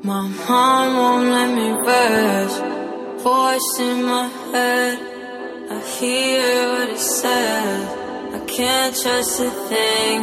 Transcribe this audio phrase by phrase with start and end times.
[0.00, 2.62] My mom won't let me rest.
[3.24, 4.98] Voice in my head,
[5.72, 7.88] I hear what it says.
[8.32, 10.22] I can't trust a thing.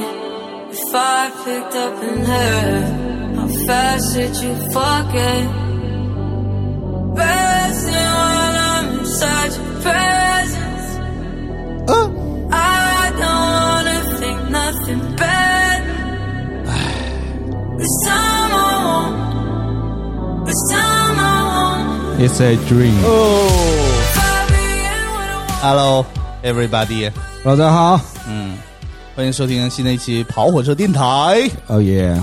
[0.71, 5.43] If I picked up and left, how fast did you forget?
[7.17, 9.81] Resting while I'm in such a
[22.17, 22.95] It's a dream。
[25.61, 26.05] Hello
[26.41, 27.11] everybody，
[27.43, 28.57] 大家好，嗯，
[29.13, 31.01] 欢迎收听新的一期跑火车电台。
[31.67, 32.17] 哦耶！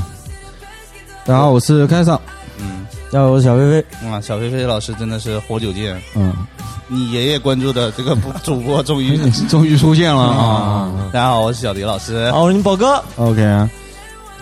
[1.27, 2.19] 大家好，我是开尚，
[2.59, 4.09] 嗯，大家好，我是小飞飞。
[4.09, 6.33] 啊，小飞飞老师真的是活久见，嗯，
[6.89, 9.19] 你爷爷关注的这个主播终于。
[9.47, 12.31] 终于出现了啊大家好，我是小迪老师。
[12.31, 13.03] 好，我是你宝哥。
[13.17, 13.69] ！OK，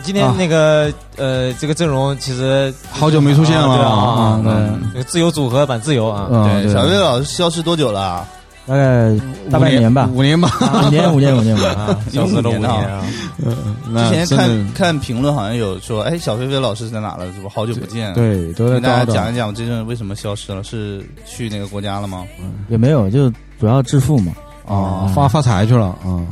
[0.03, 4.41] 今天那个、呃，这个阵容其实好久没出现了啊！
[4.45, 8.27] 嗯自由组合版自由啊，嗯，对，小飞飞老师消失多久了？
[8.67, 9.11] 大概
[9.51, 10.51] 大半年吧，五年吧。
[10.87, 11.69] 五年五年五年吧。
[11.71, 13.05] 啊，消失了五年啊。
[13.91, 17.27] 那之前看看评论好像有说，哎，小飞飞老师在哪了？
[17.33, 17.51] 是吧？
[17.53, 20.63] 好久不见。，对，都在跟大家讲一讲，这阵为什么消失了？
[20.63, 22.25] 是去哪个国家了吗？
[22.69, 23.29] 也没有，就
[23.59, 24.33] 主要致富嘛，
[24.67, 26.23] 啊，发发财去了啊！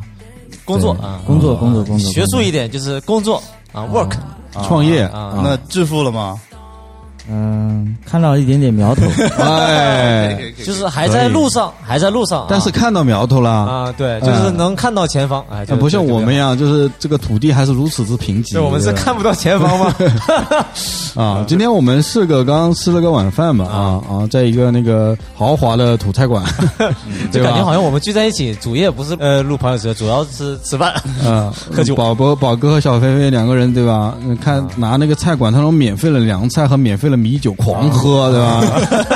[0.65, 4.13] 工作啊，工作工作工作，学术一点就是工作啊，work
[4.65, 6.41] 创业啊那致富了吗？
[7.31, 9.03] 嗯，看到一点点苗头，
[9.39, 12.47] 哎，就是还在路上，还在路上啊。
[12.49, 18.55] 但是看到苗头了，啊，对，就是能看到前方，哎，就不像我们一，样，就是这个土地还是如此之贫瘠。
[18.55, 19.95] 对，我们是看不到前方吗？
[21.15, 26.43] 啊，今天我们四个刚刚吃了个晚饭嘛，啊啊，在一个那个豪华的土菜馆？
[27.31, 30.93] 就感觉好像我们聚在一起，主业不是呃录跑车，主要是吃饭。
[31.25, 34.15] 啊，喝酒宝宝宝哥和小飞飞两个人，对吧？
[34.23, 38.61] 嗯看拿那个菜馆，他们免费的凉菜和免费的米酒狂喝，对吧？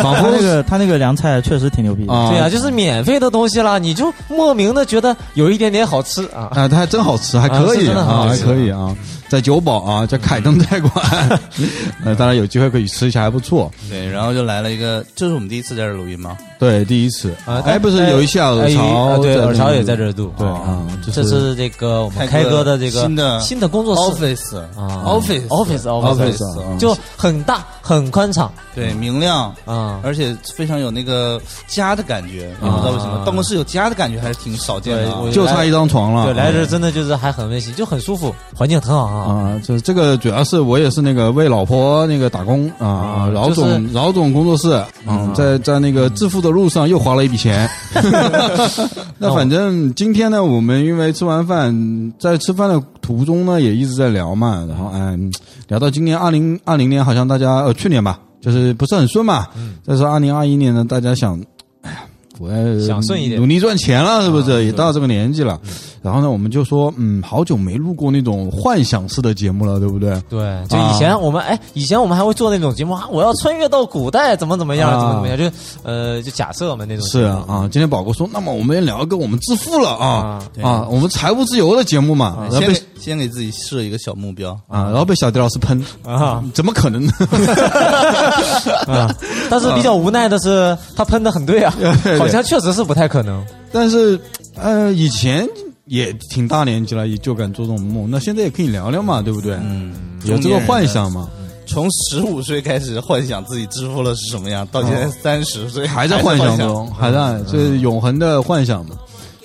[0.02, 2.04] 仿佛那个他那个凉菜确实挺牛逼。
[2.06, 6.48] 对啊，就是免费的东西啦，你就莫名的觉得有一点点好吃啊。
[6.52, 8.94] 啊，它还真好吃，还可以啊，还可以啊，
[9.28, 11.40] 在酒堡啊，叫凯登菜馆，
[12.04, 13.70] 呃，当然有机会可以吃一下，还不错。
[13.88, 16.36] 对，然后就来了一个，这是我们第一次在这录音吗？
[16.62, 20.32] 对，第一次，啊哎，不是有一下耳哎潮啊，对，在耳巢也在这这儿录。
[20.38, 24.02] 对啊这是这个我们开哥的这个新的新的工作室。
[24.02, 28.52] office 啊 office office 啊就很大很宽敞。
[28.76, 29.98] 对明亮，啊。
[30.04, 36.26] 而且非常有那个家的感觉，也不知道为什么啊办公室有家的感觉还是挺少见的就差一张床了。
[36.26, 39.32] 对，来这真的就是还很温馨，就很舒服，环境很好啊。
[39.32, 47.68] 啊，这这个主要是我也是那个为老婆那个打工啊，啊饶总就是饶总工作室嗯，在在那个致富的路上又花了一笔钱。
[49.18, 55.32] 那反正今天呢，我们因为吃完饭，在吃饭的途中呢，也一直在聊嘛，然后嗯，
[55.68, 59.48] 聊到今年二零二零年，好像大家呃去年吧，就是不是很顺嘛。
[59.84, 61.40] 再说二零二一年呢，大家想，
[61.82, 61.98] 哎呀。
[62.38, 64.50] 我要想顺一点努力赚钱了，是不是？
[64.52, 65.60] 啊也到这个年纪了，
[66.02, 70.20] 然后呢，我们就说，嗯，好久没录过那种幻想式的节目了，对不对？
[70.28, 75.44] 对，就以前我们哎，以前我们还会做那种节目啊，我要穿越到古代，怎么怎么样，啊怎么怎么样，就
[75.84, 77.06] 呃，就假设嘛那种。
[77.06, 87.12] 是啊，啊，今天宝哥说，那么我们也聊一个我们致富了啊啊啊，我们财务自由的节目嘛，然后被先给 先给自己设一个小目标，啊，然后被小迪老师喷啊，怎么可能呢？
[88.88, 89.14] 啊，
[89.50, 91.72] 但是比较无奈的是，他喷的很对啊，
[92.18, 93.44] 好像确实是不太可能。
[93.72, 94.20] 但是
[94.56, 95.48] 呃，以前
[95.92, 99.58] 也挺大年纪了，也就敢做这种梦，那现在也可以聊聊嘛，对不对？
[99.62, 99.92] 嗯，
[100.24, 101.28] 有这个幻想嘛，
[101.66, 108.96] 从十五岁开始幻想自己致富了是什么样，到现在三十岁还在幻想中，还在这是永恒的幻想嘛。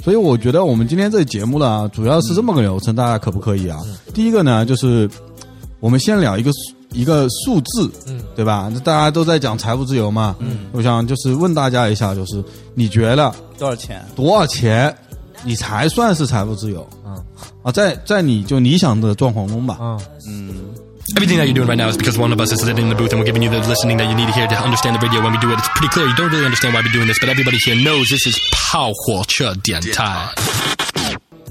[0.02, 3.82] 所以我觉得我们今天这节目呢，主要是这么个流程，大家可不可以啊？
[4.14, 5.10] 第一个呢，就是
[5.82, 8.72] 我们先聊一个数一个数字，嗯，对吧？
[8.86, 12.42] 大家都在讲财务自由嘛，嗯，我想就是问大家一下，就是
[12.74, 14.02] 你觉得多少钱？
[14.16, 14.96] 多少钱
[15.44, 16.88] 你才算是财富自由？
[17.06, 17.16] 嗯
[17.64, 20.74] 啊，在在你就理想的状况中吧，嗯，嗯
[21.16, 23.10] ，Everything that you're doing right now is because one of us is sitting in the booth
[23.12, 25.22] and we're giving you the listening that you need to hear to understand the radio
[25.22, 25.60] when we do it.
[25.60, 26.08] It's pretty clear.
[26.08, 28.38] You don't really understand why we're doing this, but everybody here knows this is
[28.72, 30.77] 炮火车电台。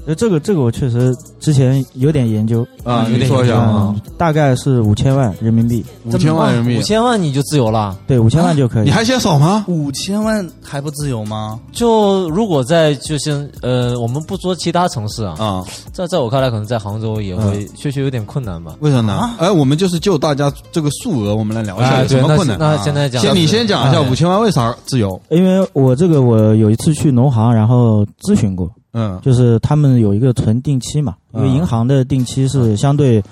[0.07, 7.93] 呃，这个这个我确实之前有点研究，啊，有点你说一下啊嗯，，大概是五千万人民币，五千万人民五币，千万你就自由了。
[8.07, 8.85] 对，五千万就可以。
[8.85, 9.65] 你还嫌少吗？
[9.67, 11.59] 五千万还不自由吗？
[11.73, 18.75] 就如果在就是呃，我们不说其他城市啊，啊，在在我看来，可能在杭州也会嗯确实有点困难吧。
[18.79, 19.35] 为什么呢？
[19.39, 22.57] 哎，我们就是就大家这个数额，我们来聊一下什么困难。
[22.57, 25.21] 啊那现在讲先你先讲一下哎五千万为啥自由？
[25.29, 29.19] 因为我这个我有一次去农行，然后咨询过，嗯。
[29.21, 33.23] 就是他们有一个存定期嘛，因为嗯银行的定期是相对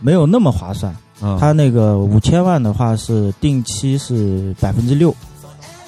[0.00, 1.36] 没有那么划算，嗯。
[1.40, 5.14] 它那个五千万的话是定期是百分之六，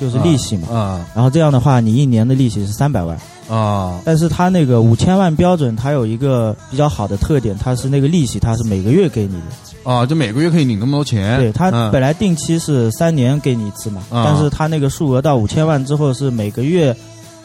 [0.01, 0.69] 就是利息嘛。
[0.69, 3.19] 啊然后这样的话，你一年的利息是三百万。
[3.49, 4.01] 啊。
[4.05, 9.47] 但是它那个五千万标准，它有一个比较好的特点，它是那个利息它是每个月给你的。
[9.85, 10.05] 啊！
[10.05, 11.91] 就每个月可以领那么多钱，对，它嗯。
[11.91, 16.95] 本来定期是三年给你一次嘛，啊但是他那个数额到五千万之后是每个月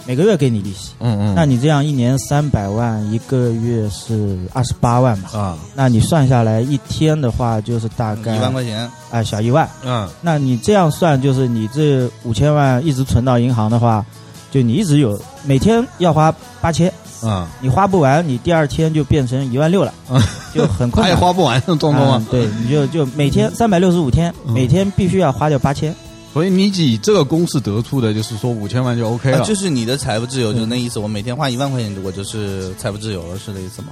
[0.05, 0.91] 每个月给你利息。
[0.99, 5.29] 嗯嗯，那你这样一年三百万，一个月是二十八万吧？
[5.37, 9.69] 啊那你算下来一天的话，就是大概一万块钱，哎小一万。
[9.83, 14.05] 嗯那你这样算，就是你这五千万一直存到银行的话，
[14.51, 16.91] 就你一直有每天要花八千，
[17.21, 19.93] 啊，你花不完，你第二天就变成一万六了，
[20.53, 21.15] 就很快他也。
[21.23, 22.25] 花不完，庄总嗯啊。
[22.29, 25.95] 对，你就就每天三百六十五天，嗯每天必须要花掉八千。
[26.33, 30.97] 所以你以这个公式得出的就是说五千万就 OK 了，啊就是你的财富自由，就是那意思。
[30.99, 33.89] 我每天花一万块钱，我就是财富自由了，是这意思吗？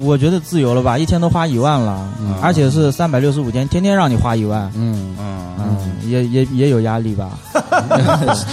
[0.00, 4.68] 我觉得自由了吧，一天都花一万了，嗯而且是三百六十五天，天天让你花一万。
[4.74, 7.38] 嗯嗯，嗯，也也也有压力吧，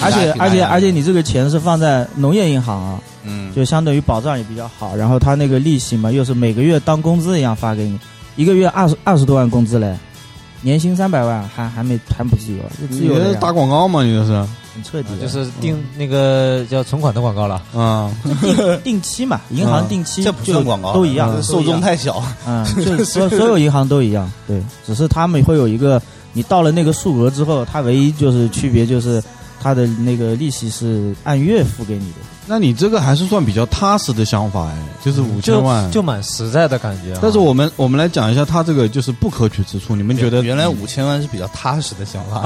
[0.04, 8.00] 而且而且而且你这个钱是放在农业银行啊，嗯，就相对于保障也比较好，然后他那个利息嘛，又是每个月当工资一样发给你，
[8.36, 9.98] 一个月二十二十多万工资嘞，
[10.62, 14.04] 年薪三百万还还没还不自由，自由了呀这打广告吗？
[14.04, 14.32] 你这是
[14.74, 17.62] 很彻底的，就是定那个叫存款的广告了。
[17.74, 18.10] 啊
[18.84, 22.24] 定期嘛，银行定期这不就算广告，都一样，嗯受众太小。
[22.46, 26.02] 嗯， 就所所有银行都一样，对，只是他们会有一个，
[26.34, 29.22] 你到了那个数额之后，它唯一就是区别就是
[29.60, 32.18] 它的那个利息是按月付给你的。
[32.52, 35.90] 那你这个还是算比较踏实的想法哎，就是五千就万。
[35.90, 37.20] 就蛮实在的感觉啊。
[37.22, 39.96] 但是我们我们来讲一下，他这个就是不可取之处。
[39.96, 40.44] 你们觉得？
[40.44, 42.44] 原来五千万是比较踏实的想法？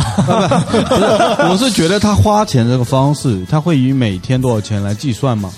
[1.49, 5.51] 我是觉得他花钱这个方式，他会以每天多少钱来计算嘛，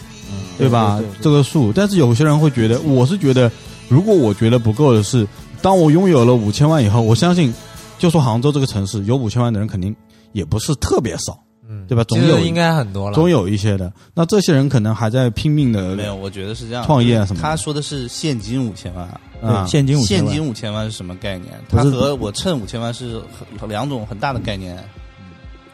[0.58, 0.96] 对吧？
[0.98, 3.52] 对对对这个数，但是有些人会觉得，我是觉得，
[3.90, 5.28] 如果我觉得不够的是，
[5.62, 7.54] 当我拥有了五千万以后，我相信，
[8.00, 9.94] 就说杭州这个城市有五千万的人，肯定
[10.32, 11.47] 也不是特别少，嗯，
[11.88, 13.16] 对吧总有其实应该很多了。
[13.16, 13.92] 总有一些的。
[14.14, 16.84] 那这些人可能还在拼命的没有，我觉得是这样。
[16.86, 19.06] 创业啊什么他说的是现金五千万，
[19.42, 21.54] 啊对，现金五千万，现金五千万是什么概念？
[21.70, 23.22] 不是它和我趁五千万是
[23.60, 24.78] 很两种很大的概念。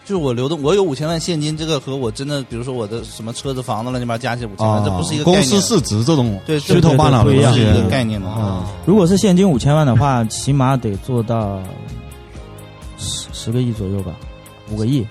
[0.05, 8.69] 就是我流动，我有五千万现金，这个和我真的，比如说我的什么车子、房子乱七八糟加起来五千万，啊，这不是一个概念公司市值这种对虚头巴脑的一个概念的啊。
[8.85, 11.57] 如果是现金五千万的话，起码得做到
[12.97, 14.11] 十十个亿左右吧，
[14.69, 15.07] 五个亿。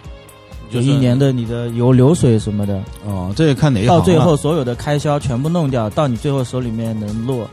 [0.73, 3.99] 就就是一年的你的油流水什么的，哦，这也看哪一行啊。
[3.99, 7.49] 到最后所有的开销全部弄掉，到你最后手里面能落，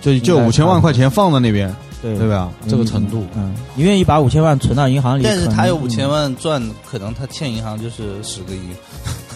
[0.00, 2.18] 就就五千万块钱放在那边，对。
[2.18, 2.50] 对吧？
[2.68, 8.60] 这个程度，嗯，你愿意把五千万存到银行里，但是他有五千，万赚，可能他欠银行就是十个亿。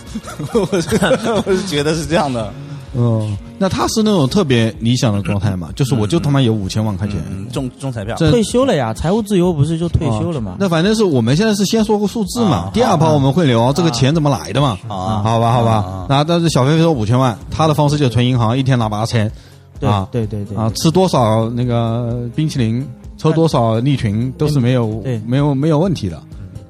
[0.52, 0.88] 我是
[1.46, 2.52] 我是觉得是这样的，
[2.96, 5.68] 嗯，那他是那种特别理想的状态嘛？
[5.76, 10.56] 就是我就他妈有五千万块钱，嗯，中中彩票，这退休了呀，财务自由不是就退休了吗？
[10.58, 14.78] 那反正是我们现在是先说个数字嘛啊，第二趴我们会聊这个钱怎么来的嘛。
[14.88, 16.06] 啊，好吧，好吧啊。
[16.08, 19.30] 那但是小飞飞说五千万，他的方式就存银行，一天拿八千
[19.78, 22.84] 对啊对对对啊，吃多少那个冰淇淋，
[23.16, 26.20] 抽多少利群都是没有对没有没有问题的。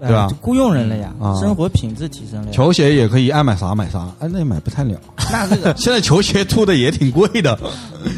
[0.00, 2.52] 对吧哎就雇佣人了呀啊，生活品质提升了。
[2.52, 4.98] 球鞋也可以爱买啥买啥，哎，那也买不太了。
[5.30, 7.58] 那这个 现在球鞋出的也挺贵的，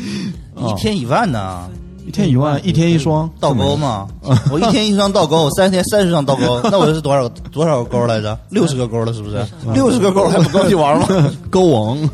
[0.57, 1.69] 一天一万呢，
[2.07, 4.07] 一天一万，一天一双倒钩嘛，
[4.51, 8.39] 我一天一双倒钩，我三天三十双倒钩，那我这是多少多少个钩来着？
[8.51, 9.45] 六十个钩了，是不是？
[9.73, 11.09] 六十个钩还不够你玩吗？
[11.51, 12.11] 钩王。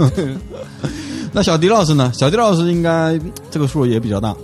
[1.32, 2.10] 那小迪老师呢？
[2.14, 3.20] 小迪老师应该
[3.50, 4.34] 这个数也比较大，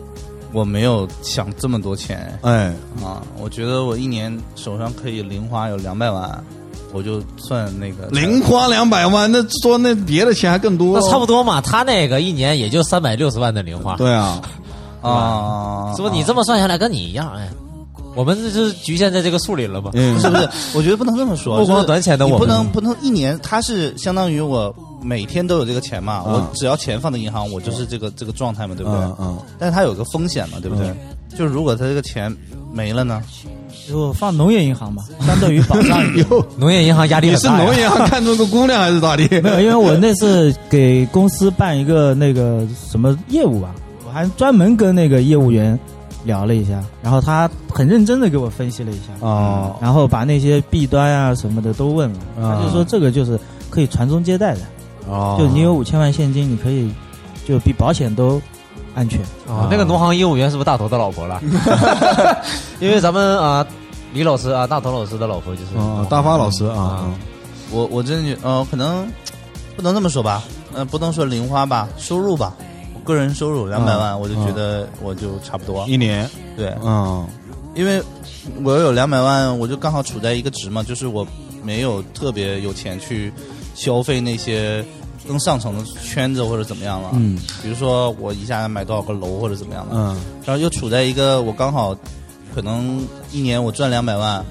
[0.52, 2.38] 我没有想这么多钱。
[2.42, 6.44] 哎，啊，我觉得我一年手上可以零花有两百万，
[6.92, 14.42] 我就算那个零花两百万，那说那别的钱还更多，那差不多嘛，他那个一年也就三百六十万的零花，对啊，
[15.00, 16.10] 啊，是不？
[16.10, 17.48] 你这么算下来跟你一样，哎，
[18.14, 19.90] 我们这就是局限在这个数里了吧。
[19.94, 20.48] 嗯，是不是？
[20.74, 26.32] 我觉得不能这么说，不光短浅的我不能不能一年，它是相当于我每天都有这个钱嘛，嗯。
[26.34, 29.00] 我只要钱放在银行，我就是这个这个状态嘛，对不对？
[29.00, 30.94] 嗯嗯，但是它有个风险嘛，对不对？
[31.36, 32.34] 就是如果他这个钱
[32.72, 33.22] 没了呢？
[33.88, 36.00] 就放农业银行吧， 相当于保障
[36.56, 37.64] 农业银行压力你是很大呀。
[37.64, 39.26] 农业银行看中个姑娘还是咋的？
[39.42, 43.74] 没有，因为我那次给公司办一个那个什么业务啊，
[44.06, 45.76] 我还专门跟那个业务员
[46.24, 53.40] 聊了一下，然后他很认真的给我分析了一下，哦，然后把那些弊端啊什么的都问了，啊他就说这个就是
[53.70, 54.60] 可以传宗接代的，
[55.08, 56.92] 哦就你有五千万现金，你可以
[57.46, 58.40] 就比保险都
[58.94, 59.20] 安全。
[59.48, 61.40] 啊，那个农行业务员是不是大头的老婆了？
[62.80, 63.66] 因为咱们啊，
[64.12, 67.14] 李老师啊，大头老师的老婆就是哦，大发老师啊啊，
[67.70, 69.06] 我我真的觉呃，可能
[69.76, 70.42] 不能这么说吧，
[70.74, 72.54] 呃，不能说零花吧，收入吧。
[72.94, 75.84] 我个人收入两百万，我就觉得我就差不多。
[75.88, 77.26] 一年，对，嗯
[77.74, 78.02] 因为
[78.62, 81.26] 我有两百万，我就刚好处在一个值嘛，就是我
[81.64, 83.32] 没有特别有钱去
[83.74, 84.84] 消费那些
[85.26, 87.10] 更上层的圈子或者怎么样了。
[87.14, 87.38] 嗯。
[87.62, 90.16] 比如说我一下买多少个楼或者怎么样的，嗯。
[90.44, 91.96] 然后又处在一个我刚好
[92.54, 94.44] 可能一年我赚两百万，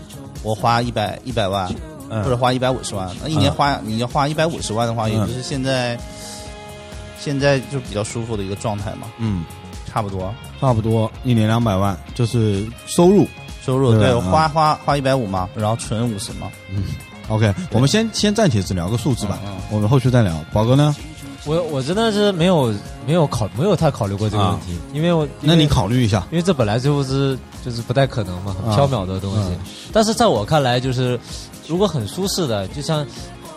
[0.44, 1.74] 我花一百一百万，
[2.10, 2.24] 嗯。
[2.24, 5.12] 或者花一百五十万，那一年花、你要花一百五十万的话，嗯。
[5.12, 6.00] 也就是现在
[7.20, 9.44] 现在就比较舒服的一个状态嘛，嗯，
[9.86, 10.34] 差不多。
[10.60, 13.28] 差不多一年两百万，就是收入。
[13.64, 16.52] 收入对花花花一百五嘛，然后存五十嘛，
[17.28, 20.34] OK，我们先先暂且只聊个数字吧，嗯嗯我们后续再聊。
[20.52, 20.96] 宝哥呢？
[21.46, 22.72] 我我真的是没有
[23.08, 26.24] 没有考没有太考虑过这个问题，因为我那你考虑一下。
[26.30, 27.36] 因为这本来就是
[27.66, 29.50] 就是不太可能嘛，很啊缥缈的东西。
[29.50, 29.58] 嗯
[29.92, 31.20] 但是在我看来，就是
[31.68, 33.06] 如果很舒适的，就像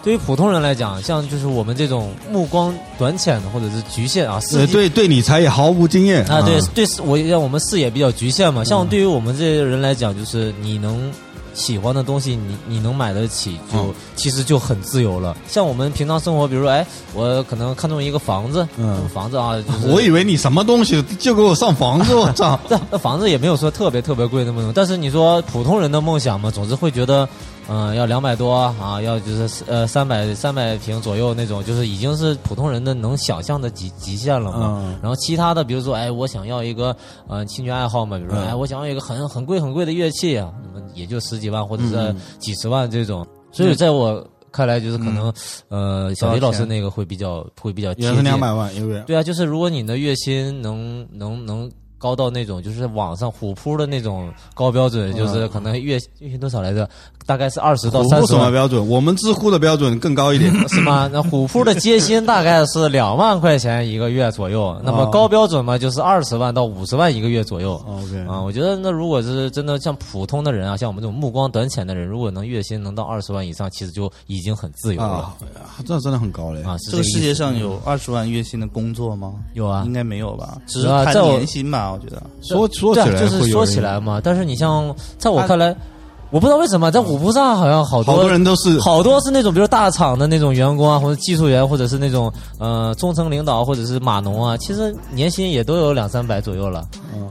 [0.03, 8.65] 对于普通人来讲，像就是我们这种目光短浅的或者是局限啊，对对，理财也毫无经验啊，对嗯对，我让我们视野比较局限嘛。
[8.65, 11.13] 像对于我们这些人来讲，就是你能
[11.55, 15.37] 喜欢的东西，你你能买得起，就、嗯其实就很自由了。
[15.49, 22.59] 像我们平常生活，比如说，哎，我可能看中一个房子，嗯房子啊，就是、我以为你什么东西就给我上房子，我 操！
[22.69, 27.29] 这那房子也没有说特别特别贵那么多，但是你说普通人的梦想嘛，总是会觉得，
[27.69, 34.79] 嗯、要两百多啊，要就是呃三百三百平左右那种，就是已经是普通人的能想象的极极限了嘛。
[34.81, 36.97] 嗯然后其他的，比如说，哎，我想要一个
[37.29, 40.49] 呃兴趣爱好嘛，比如说，嗯哎，我想要一个很很贵很贵的乐器啊，
[40.95, 43.27] 也就十几万或者是嗯几十万这种。
[43.53, 45.33] 所以在我看来，就是可能、
[45.69, 49.03] 呃，小李老师那个会比较会比较贴近也是两百万一个月。
[49.07, 51.71] 对啊，就是如果你的月薪能能能
[52.05, 56.87] 高到那种，就是网上虎扑的那种高标准，就是可能月月薪多少来着？
[57.27, 58.87] 大概是二十到虎扑三十万，什么标准？
[58.87, 60.53] 我们知乎的标准更高一点。
[60.69, 61.09] 是吗？
[61.11, 67.83] 那虎扑的街薪大概是两万块钱一个月左右， 那么高标准嘛，就是二十万到五十万一个月左右。
[67.89, 75.35] OK 啊，我觉得那如果是真的像普通的人啊，像我们这种目光短浅的人，如果能月薪能到二十万以上，其实就已经很自由了啊，
[75.87, 76.61] 这真的很高嘞。
[76.65, 76.77] 啊。
[76.91, 79.33] 这个世界上有二十万月薪的工作吗？
[79.55, 80.59] 有啊应该没有吧？
[80.67, 82.23] 只是看年薪吧，我觉得。
[82.43, 84.21] 说说起来就是说起来嘛。
[84.23, 85.75] 但是你像在我看来，
[86.31, 96.81] 我不知道为什么在虎扑上好像好多好多人都是好多是那种，比如大厂的那种员工啊，或者技术员，或者是那种呃中层领导，或者是码农啊，其实年薪也都有两三百左右了。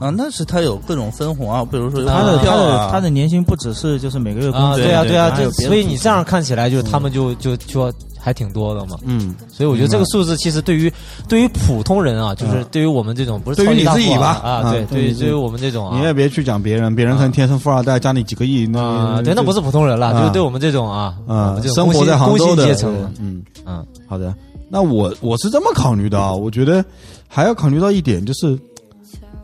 [0.00, 7.92] 啊，那是他有各种分红啊，比如说有他的他的他的年薪不只是就是每个月工啊，资，对啊，对啊，所以你这样看起来，就是他们就就就
[8.24, 8.96] 还挺多的嘛。
[9.04, 10.90] 嗯，所以我觉得这个数字其实对于
[11.28, 14.40] 对于普通人啊，就是对于我们这种不是对于你自己吧。
[14.42, 15.98] 啊，啊对，对于对于我们这种啊。
[15.98, 20.20] 你也别去讲别人，别人可能天生富二代，家里几个亿，那啊，对，那不是普通人了，啊。
[20.20, 24.34] 就是对我们这种啊，我啊们这，种生活在杭州的阶层，嗯，嗯，好的。
[24.70, 26.82] 那我我是这么考虑的啊，我觉得
[27.28, 28.58] 还要考虑到一点，就是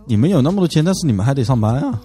[0.07, 2.01] 你们有那么多钱，但是你们还得上班啊。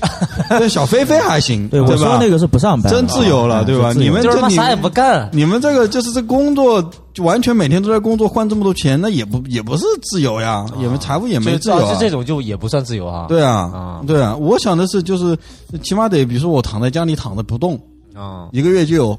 [0.58, 1.96] 这小飞飞还行，对我吧？
[1.96, 3.92] 说那个是不上班，真自由了，啊对吧？
[3.92, 6.82] 你们这你就是他啥也不干，你们这个就是这工作，
[7.14, 11.92] 就完全每天都在工作，换这么多钱，那也不也不是自由呀，也没财务也没就自由、啊。
[11.94, 13.26] 是这种就也不算自由啊。
[13.28, 15.36] 对啊啊，对啊，我想的是，就是
[15.82, 17.80] 起码得，比如说我躺在家里躺着不动，
[18.14, 19.18] 啊一个月就有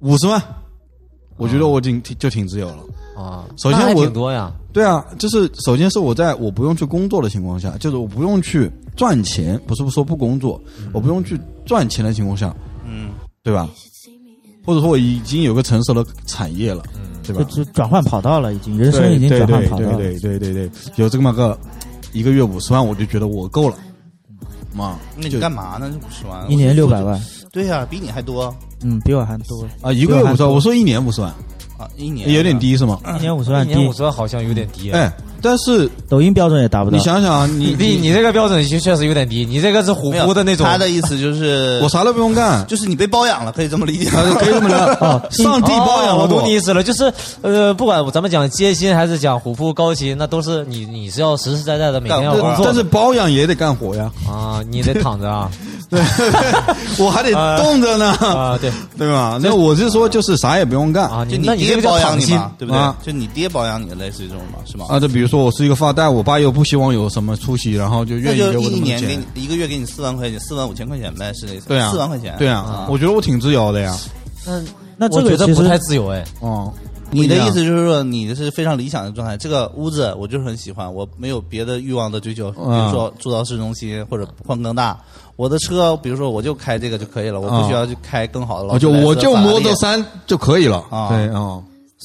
[0.00, 0.40] 五十万，
[1.38, 2.78] 我觉得我挺就挺自由了。
[3.16, 10.60] 啊，首先我挺多呀，对啊，就是首先是我在我不用去工作的情况下，就是我不用去赚钱，不是不说不工作，
[10.92, 12.54] 我不用去赚钱的情况下，
[12.86, 13.10] 嗯，
[13.42, 13.68] 对吧？
[14.64, 17.64] 或者说我已经有个成熟的产业了，嗯对吧就？
[17.64, 19.96] 就转换跑道了，已经人生已经转换跑道了。
[19.96, 21.58] 对对对对对，有这么个
[22.12, 23.76] 一个月五十万，我就觉得我够了。
[24.74, 25.90] 嘛，那你就干嘛呢？
[25.90, 29.66] 这五十万，一年六百万，对呀、比你还多嗯，比我还多。
[29.80, 31.30] 啊，一个月五十万，我说一年五十万，
[31.78, 32.58] 啊，一年有点。
[32.58, 32.98] 低是吗？
[33.16, 34.90] 一年五十万一年五，十万好像有点低。
[34.90, 36.96] 哎，但是抖音标准也达不到。
[36.96, 40.66] 你想想啊，你 你你这个标准确确实有点低，你这个是虎扑的那种。
[40.66, 44.08] 他的意思就是， 我啥都不用干，就是你被包养了，可以这么理解。
[44.10, 55.48] 啊可以这么聊 哦上帝包养了哦我懂你意思了，就是呃，不管咱们讲街薪还是讲虎扑高薪，那都是你你是要实实在在的每天要干工作的，但是包养也得干活呀，啊，你得躺着啊
[56.98, 59.38] 我还得动着呢，啊，对对吧？
[59.42, 62.96] 那我是说，就是啥也不用干啊，就你爹保养你嘛，对不对啊？
[63.02, 64.86] 就你爹保养你，类似于这种嘛，是吗？
[64.88, 65.00] 啊。
[65.00, 69.42] 就比如说我是一个发带，我爸又不希望有什么出息，然后就愿意给我一年给你。
[69.42, 71.68] 一个月给你四万块钱，四万五千块钱呗，是类似。
[71.68, 72.34] 对啊，四万块钱。
[72.38, 73.96] 对啊，我觉得我挺自由的呀。
[74.44, 74.60] 那
[74.96, 76.72] 那这我觉得不个其实太自由哎，哦，
[77.10, 79.36] 你的意思就是说，你的是非常理想的状态。
[79.36, 84.98] 这个屋子我就是很喜欢，我没有别的欲望的追求，比如说住到市中心或者换更大。
[85.36, 90.84] 我的车，比如说我就开这个就可以了，我不需要去开更好的了我就我就 Model 三就可以了。
[90.90, 91.62] 啊对啊，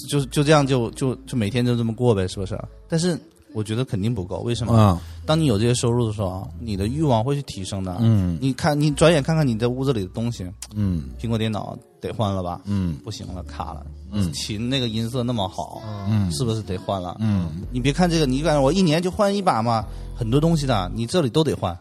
[0.10, 2.58] 就就这样就就就每天就这么过呗，是不是？
[2.88, 3.20] 但是
[3.54, 4.74] 我觉得肯定不够，为什么？
[4.74, 7.98] 啊，当你有这些收入的时候，你的欲望会去提升的。
[8.00, 10.46] 嗯你看，你转眼看看你在屋子里的东西，
[10.76, 12.60] 嗯苹果电脑得换了吧？
[12.66, 12.96] 嗯。
[13.04, 13.86] 不行了，卡了。
[14.12, 14.32] 嗯。
[14.34, 16.30] 琴那个音色那么好，嗯。
[16.32, 17.16] 是不是得换了？
[17.20, 21.78] 嗯，你别看这个，你感觉我一年就换一把嘛，很多东西的，你这里都得换，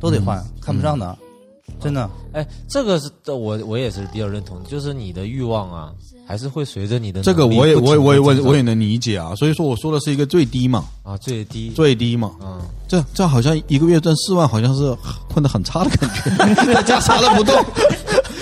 [0.00, 1.16] 都得换，看不上的，
[1.80, 2.10] 真的。
[2.32, 5.92] 哎，这个是我我也是比较认同，就是你的欲望啊，
[6.26, 11.70] 还是会随着你的这个我也我也我也我也我也能理解啊，所以说我说的是一个最低嘛，啊最低。
[11.70, 12.60] 最低嘛，嗯。
[12.86, 14.94] 这这好像一个月赚四万，好像是
[15.32, 17.54] 混的很差的感觉， 在家啥都不动。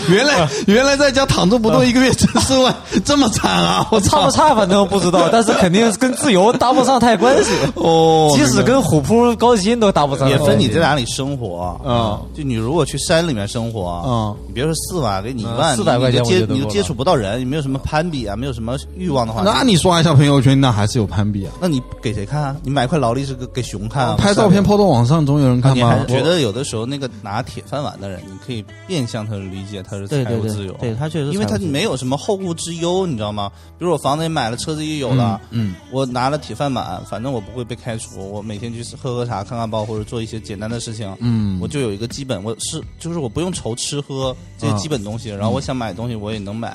[0.08, 3.86] 原来原来在家躺着不动，一个月挣四万， 这么惨啊！
[3.90, 4.30] 我差不！
[4.30, 7.50] 差反正不知道，但是肯定跟自由搭不上太关系。
[7.74, 12.20] 哦，即使跟虎扑高薪都搭不上，也分你在哪里生活啊。
[12.34, 21.52] 就你如果去山里面生活啊你别说四万，给你一嗯万，四百块钱接你就接触不到人，你没有什么攀比啊，没有什么欲望的话，那你刷一下朋友圈，那还是有攀比啊。
[21.60, 22.56] 那你给谁看啊？
[22.62, 24.16] 你买块劳力士给给熊看啊？
[24.18, 26.06] 拍照片抛到网上，总有人看吗你还是？
[26.06, 33.50] 觉得有的时候那个拿铁饭碗的人，你可以变相的理解他是对对财务自由，对，对他确实因为他没有什么后顾之忧，你知道吗？
[33.78, 41.58] 比如我房子也买了，车子也有了，嗯，我拿了铁饭碗，反正我不会被开除，我每天去喝喝茶、看看报或者做一些简单的事情，嗯。
[41.60, 46.68] 我就有一个基本，我是就是我不用愁吃喝这些基本东西，然后我想买东西我也能买，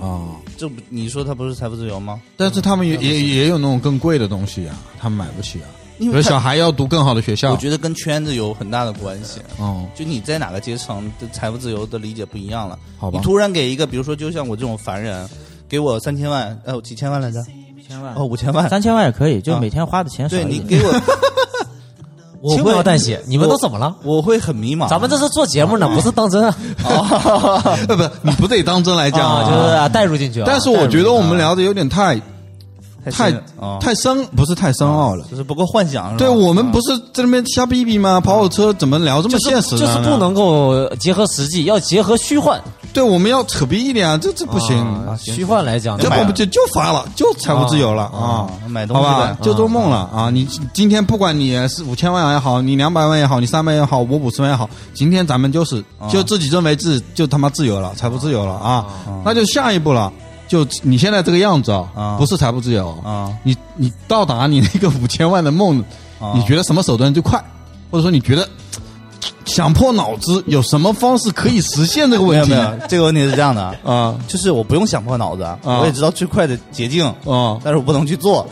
[0.00, 2.20] 啊，这不你说他不是财富自由吗？
[2.36, 5.68] 但是他们也也也有那种更贵的东西啊，他们买不起啊。
[5.98, 9.40] 因为小孩要读更好的学校，我觉得跟圈子有很大的关系。
[9.58, 12.78] 哦，就你在哪个阶层的财富自由的理解不一样了。
[12.98, 15.28] 好吧你突然给一个，比如说就像我这种凡人，
[15.68, 17.40] 给我三千万，呃，几千万来着？
[17.88, 18.68] 千万哦，五千万。
[18.68, 20.64] 三千万也可以，就啊每天花的钱少对一点。
[20.64, 20.92] 你给我，
[22.42, 23.94] 我轻会描淡写，你们都怎么了？
[24.02, 24.88] 我会很迷茫。
[24.88, 26.56] 咱们这是做节目呢，不是当真啊！
[27.88, 30.44] 呃，不，你不得当真来讲啊，就是啊带入进去啊。
[30.46, 32.20] 但是我觉得我们聊的有点太
[33.10, 33.32] 太
[33.80, 35.24] 太深，不是太深奥了。
[35.30, 36.16] 就是不够幻想。
[36.16, 38.20] 对我们不是在那边瞎逼逼吗？
[38.20, 39.80] 跑跑车怎么聊这么现实呢？
[39.80, 42.60] 就是不能够结合实际，要结合虚幻。
[42.92, 44.76] 对，我们要扯逼一点啊，这这不行。
[44.78, 48.46] 啊虚幻来讲，这买了我们就就发了，就财务自由了啊！
[48.68, 50.30] 买东西好吧，就做梦了啊！
[50.30, 58.86] 你今天不管你是五千万也好，你两百万也好，你三百万也好，我五十万也好，今天咱们就是就自己认为自就他妈自由了，财富自由了啊！
[59.24, 60.12] 那就下一步了，
[60.48, 62.90] 就你现在这个样子啊啊，不是财富自由。
[63.04, 65.80] 啊，你你到达你那个五千万的梦，
[66.20, 66.32] 啊。
[66.34, 67.42] 你觉得什么手段最快？
[67.90, 68.48] 或者说你觉得
[69.46, 72.50] 想破脑子有什么方式可以实现这个问题？
[72.50, 74.14] 没有没有， 这个问题是这样的，啊。
[74.26, 77.58] 就是我不用想破脑子，我也知道最快的捷径，啊！
[77.62, 78.46] 但是我不能去做，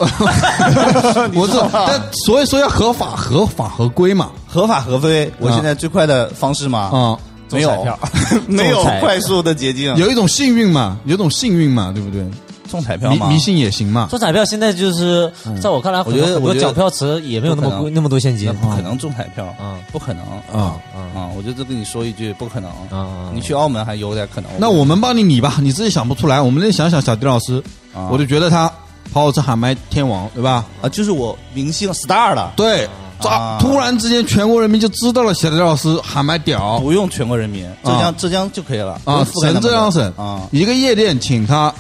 [1.35, 4.31] 我知道， 但所以说要合法、合法合规嘛。
[4.47, 5.31] 合法合规。
[5.41, 7.19] 我现在最快的方式嘛，啊，
[7.57, 7.99] 没有彩票
[8.47, 12.25] 没有快速的捷径，有一种幸运嘛，有一种幸运嘛，对不对？
[12.71, 14.09] 中彩票嘛，迷迷信也行嘛。
[14.11, 18.53] 中彩票现在就是在我看来，我觉得我觉得奖票池也没有那么不可能贵那么多现金那。
[18.55, 20.75] 不可能中彩票，嗯不可能啊，
[21.15, 21.29] 啊！
[21.37, 22.71] 我就这跟你说一句，不可能。
[22.91, 24.51] 啊你去澳门还有点可能。
[24.59, 27.63] 那我们帮你理吧，你自己想不出来，我们再想想小迪老师，
[27.95, 28.69] 啊我就觉得他
[29.13, 30.65] 跑车喊麦天王，对吧？
[30.83, 32.89] 啊，就是我明星 star 了，对，这
[33.29, 33.59] 啊。
[33.61, 36.79] 突然之间全国人民就知道了小迪老师喊麦屌。
[36.81, 41.73] 不用全国人民，浙江浙江就可以了啊，省浙江省啊，一个夜店请他，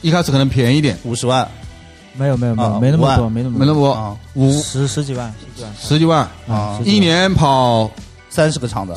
[0.00, 1.48] 一开始可能便宜点，五十万。
[2.14, 4.16] 没有没有没有啊没那么多，没那么没那么多啊。
[4.34, 4.52] 五。
[4.60, 5.72] 十十几万，十几万。
[5.80, 7.88] 十几万，啊一年跑
[8.28, 8.94] 三十个场子，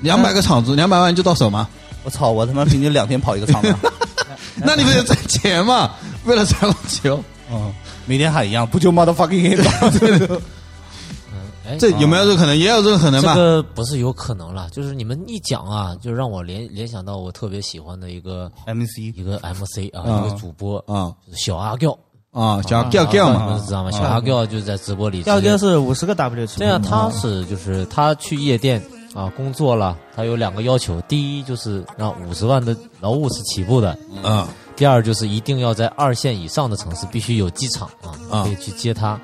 [0.00, 1.68] 两百个场子，两百万就到手吗？
[2.04, 2.30] 我操！
[2.30, 3.74] 我他妈平均两天跑一个场子，
[4.56, 5.90] 那你不得挣钱吗？
[6.24, 7.22] 为了财务自由，
[7.52, 7.72] 嗯，
[8.06, 10.38] 每天喊一样，不就 motherfucking hate 哎
[11.78, 12.56] 这有没有这个可能？
[12.56, 13.34] 也有这个可能吧？
[13.34, 21.96] 这个不是有可能了，就是你们一讲啊，就让我联联想到我特别喜欢的一个 MC 一个 MC 啊，啊一个主播啊就是小阿吊，
[22.30, 23.90] 啊，叫叫叫你嘛们知道吗？
[23.90, 28.82] 小阿吊就在直播里直接，调哥是五十个 W 这样他是就是他去夜店
[29.14, 39.20] 啊工作了，他有两个要求，第一就是让五十万的劳务是起步的，啊第二就是一定要在二线以上的城市必须有机场啊，啊可以去接他。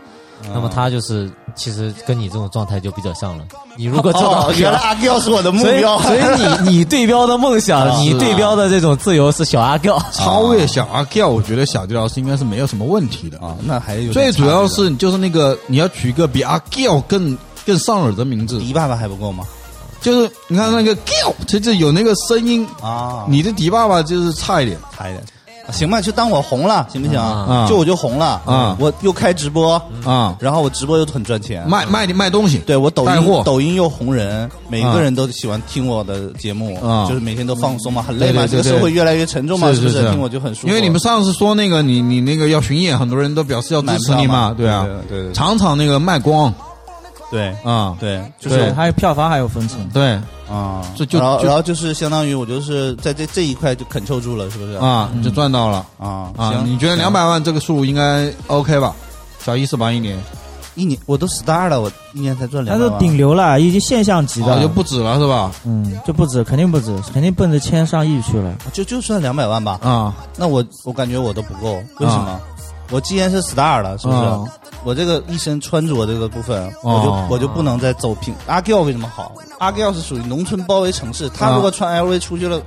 [0.52, 3.44] 那么他就是其实跟你这种状态就比较像了。
[3.76, 6.20] 你如果做到哦，原来阿彪是我的目 所以标，所以
[6.62, 10.00] 你 你对标的梦想，啊你对标的这种自由是小阿 Giao，。
[10.12, 13.38] 超越小阿 Giao，我觉得小迪老师应该是没有什么问题的。
[13.38, 19.44] 啊，那还有最主要是就是那个你要取一个比阿 Giao 更更上耳的名字，迪爸爸还不够吗？
[20.00, 24.76] 就是你看那个 Giao，其实有那个声音，啊，你的迪爸爸就是差一点。
[24.94, 25.24] 差一点，
[25.70, 27.18] 行吧，就当我红了，行不行？
[27.18, 27.66] 啊。
[27.68, 28.76] 就我就红了啊。
[28.78, 37.06] 我又开直播，啊，然后我直播又很赚钱，卖卖卖东西，对我抖音抖音又红人，每个人都喜欢听我的节目，啊。
[37.08, 40.10] 就是每天都放松嘛，很累嘛，这个社会越来越沉重嘛，是是不是？
[40.10, 40.68] 听我就很舒服。
[40.68, 45.32] 因为你们上次说那个你你那个要巡演，很多人都表示要支持你嘛，对啊，对对对。
[45.32, 46.52] 场场那个卖光
[47.30, 49.88] 对啊，对，就，是还有票房还有分成。
[49.88, 54.72] 对啊，这就然后就然后就是相当于我就是在这这一块就啃抽住了，是不是？
[54.74, 56.50] 啊，就赚到了啊啊！
[56.50, 58.94] 行你觉得两百万这个数应该 OK 吧？
[59.40, 60.18] 小意思吧一年
[60.74, 62.98] 一年我都 star 了，我一年才赚他是两百万。
[62.98, 65.50] 顶流了，已经现象级的，啊就不止了是吧？
[65.64, 68.54] 嗯，就不止，肯定不止，肯定奔着千上亿去了。
[68.72, 72.40] 就就算两百万吧，啊那我我感觉我都不够，为什么？
[72.90, 74.18] 我既然是 star 了，是不是？
[74.20, 74.44] 啊
[74.84, 78.34] 我这个一身穿着这个部分，哦我就我就不能再走平。
[78.46, 79.32] 阿 Giao 为什么好？
[79.58, 82.60] 阿 Giao 是属于农村包围城市，他如果穿 LV 出去了，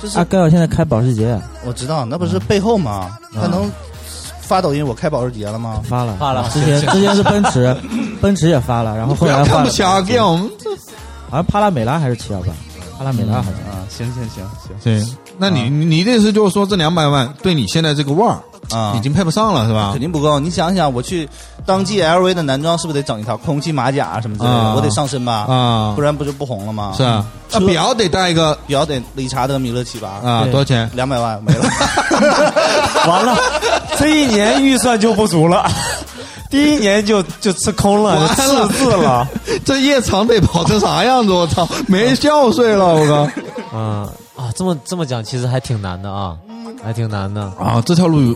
[0.00, 1.36] 就是阿盖尔现在开保时捷，
[1.66, 3.18] 我知道，那不是背后吗？
[3.34, 3.68] 他能
[4.40, 5.82] 发抖音我开保时捷了吗？
[5.82, 6.48] 发了，发了。
[6.50, 7.76] 之前之前是奔驰，
[8.22, 9.48] 奔驰也发了，然后后来换了。
[9.48, 10.70] 看不起阿 Giao，我们这。
[11.28, 12.52] 好像帕拉梅拉还是七幺八，
[12.96, 13.54] 帕拉梅拉好像。
[13.72, 14.76] 啊，行行行行。
[14.84, 15.04] 对，
[15.36, 18.40] 那你你你的意思就是说这两百万对你现在这个腕儿
[18.72, 20.00] 啊，已经配不上了是吧肯？
[20.00, 20.38] 定不够。
[20.40, 21.28] 你想想，我去
[21.66, 24.56] 当季 LV 的男装是不是得整一套空气马甲什么之类的？
[24.56, 26.92] 啊我得上身吧，啊不，然不就不红了吗？
[26.96, 30.88] 是啊，那车表得带一个表得理查德米勒七八，啊，多少钱？
[30.94, 31.64] 两百万没了。
[33.06, 33.36] 完了，
[33.98, 35.68] 这一年预算就不足了，
[36.50, 39.26] 第一年就就吃空了，完了就赤字了。
[39.64, 41.32] 这夜场得跑成啥样子？
[41.32, 43.28] 我操，没觉睡了，我靠！
[43.72, 46.34] 嗯啊，这么这么讲，其实还挺难的啊，
[46.82, 47.42] 还挺难的。
[47.58, 48.34] 啊，这条路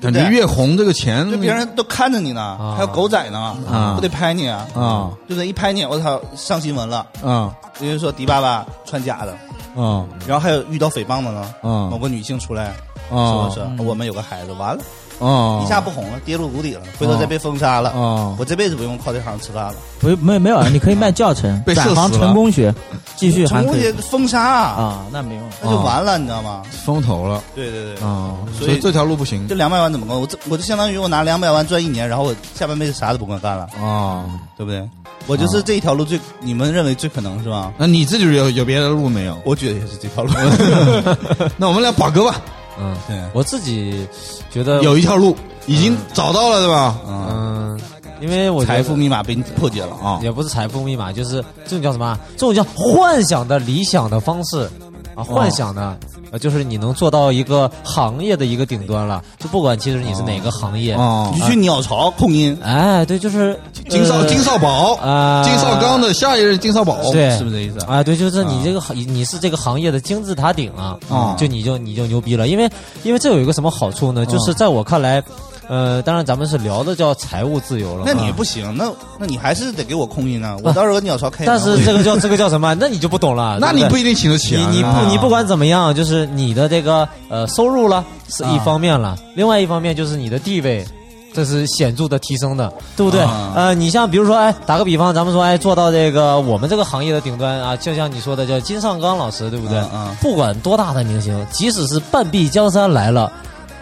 [0.00, 4.66] 感觉越红，这个钱就别人都看着你呢，还有狗仔呢，啊不得拍你啊？
[4.74, 7.06] 啊就是一拍你，我操，上新闻了。
[7.22, 9.32] 啊比如说迪爸爸穿假的，
[9.80, 12.74] 啊然后还有遇到诽谤的呢，啊某个女性出来
[13.08, 14.82] 是不是我们有个孩子，完了，
[15.18, 15.60] 啊！
[15.64, 19.74] 一下不红了，跌入谷底了，回头再被封杀了，啊我这辈子不用靠这行吃饭了。
[19.98, 22.74] 不没没有，你可以卖教程， 被射死转行成功学，
[23.16, 25.42] 继续成功学封杀，啊，那没用。
[25.62, 26.62] 那就完了，你知道吗？
[26.84, 28.36] 风头了对对对，啊！
[28.52, 30.20] 所以所以这条路不行这两百万怎么够？
[30.20, 34.24] 我这我就相当于我拿两百万赚一年，然后我下半辈子啥都不管干了，啊。
[34.56, 34.88] 对不对？
[35.26, 37.70] 我就是这一条路最，你们认为最可能是吧？
[37.76, 39.36] 那你自己有有别的路没有？
[39.44, 40.32] 我觉得也是这条路。
[41.58, 42.40] 那我们来宝哥吧，
[42.78, 44.06] 嗯，对，我自己
[44.50, 45.36] 觉得有一条路
[45.66, 46.98] 已经找到了，对吧？
[47.06, 47.80] 嗯，嗯，
[48.20, 50.20] 因为我觉得财富密码被你破解了啊！
[50.22, 52.18] 也不是财富密码，就是这种叫什么啊？
[52.32, 54.70] 这种叫幻想的理想的方式
[55.16, 55.96] 啊，幻想呢，
[56.30, 67.36] 呃，就是你能做到一个行业的一个顶端了，就不管其实你是哪个行业，哦你，去鸟巢控音，哎，对，就是金少金少宝啊，金少刚的下一任金少宝，对。
[67.38, 67.84] 是不是这意思？
[67.86, 71.34] 啊，对，就是你这个行，你是这个行业的金字塔顶啊，啊。
[71.38, 72.70] 就你就你就牛逼了，因为
[73.02, 74.26] 因为这有一个什么好处呢？
[74.26, 75.22] 就是在我看来，
[75.68, 80.56] 呃，当然咱们是聊的叫财务自由了，那你不行，那那你还是得给我空音啊！
[80.62, 82.74] 我到时候鸟巢开演但，是这个叫 这个叫什么？
[82.74, 85.00] 那你就不懂了，那你不一定请得起你啊。
[85.00, 90.86] 你不你不管怎么样，就是你的这个呃收入了是一方面了，另外一方面就是你的地位。
[91.34, 93.20] 这是显著的提升的，对不对？
[93.20, 99.78] 啊呃，你像比如说，哎，打个比方，咱们说，哎，做到这个我们这个行业的顶端啊，就像你说的，叫金尚刚老师，对不对？
[100.22, 103.30] 不管多大的明星，即使是半壁江山来了，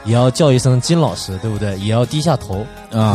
[0.04, 1.78] 也要叫一声金老师，对不对？
[1.78, 2.66] 也要低下头，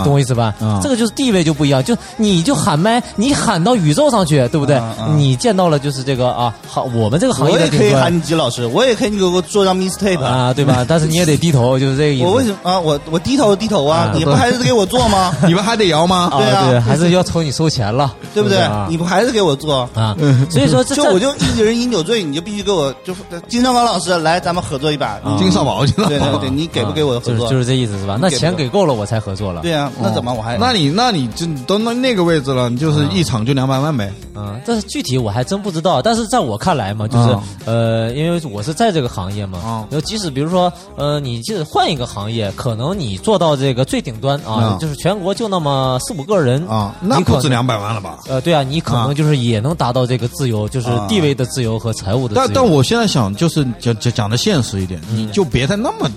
[0.04, 0.54] 懂我意思吧？
[0.60, 4.82] 啊这个就是地位就不一样，就你就喊麦，你喊到宇宙上去，对不对？
[5.15, 10.86] 你见到了就是这个啊，好，我们这个行业的顶端也可以喊你金老师，我也可以你给我做张 mistake 啊，对吧？
[10.88, 12.25] 但是你也得低头，就是这个意思。
[12.25, 12.80] 我为什么啊？
[12.80, 14.13] 我我低头低头啊啊！
[14.15, 15.34] 你不还是给我做吗？
[15.47, 16.30] 你不还得摇吗？
[16.38, 18.88] 对啊对，还是要抽你收钱了，对不对啊？
[18.89, 19.89] 你不还是给我做？
[19.93, 20.15] 啊，
[20.49, 23.13] 所以说这这就我就一人饮酒醉，你就必须给我就
[23.47, 25.08] 金少宝老师来，咱们合作一把。
[25.23, 26.08] 啊金少宝，去了。
[26.08, 27.38] 对对对，你给不给我的合作？
[27.38, 28.18] 就是就是这意思是吧？
[28.22, 29.62] 那钱给够了，我才合作了。
[29.62, 34.12] 对啊，那怎么我还那你那你就都那那个位置了，你就是一场就两百万呗。
[34.36, 36.02] 嗯，但是具体我还真不知道。
[36.02, 48.20] 但是在我看来嘛，就是、啊呃，因为我是在这个行业嘛，啊然后即使比如说呃，你即使换一个行业，可能你做到这个最顶端啊，啊就是全国就那么四五个人啊，那不止两百万了吧？
[48.28, 52.48] 呃，对啊，你可能啊就是也能达到这个自由，就是啊地位的自由和财务的自由。
[52.48, 56.10] 但但我现在想，就是讲讲讲的现实一点，你就别再那么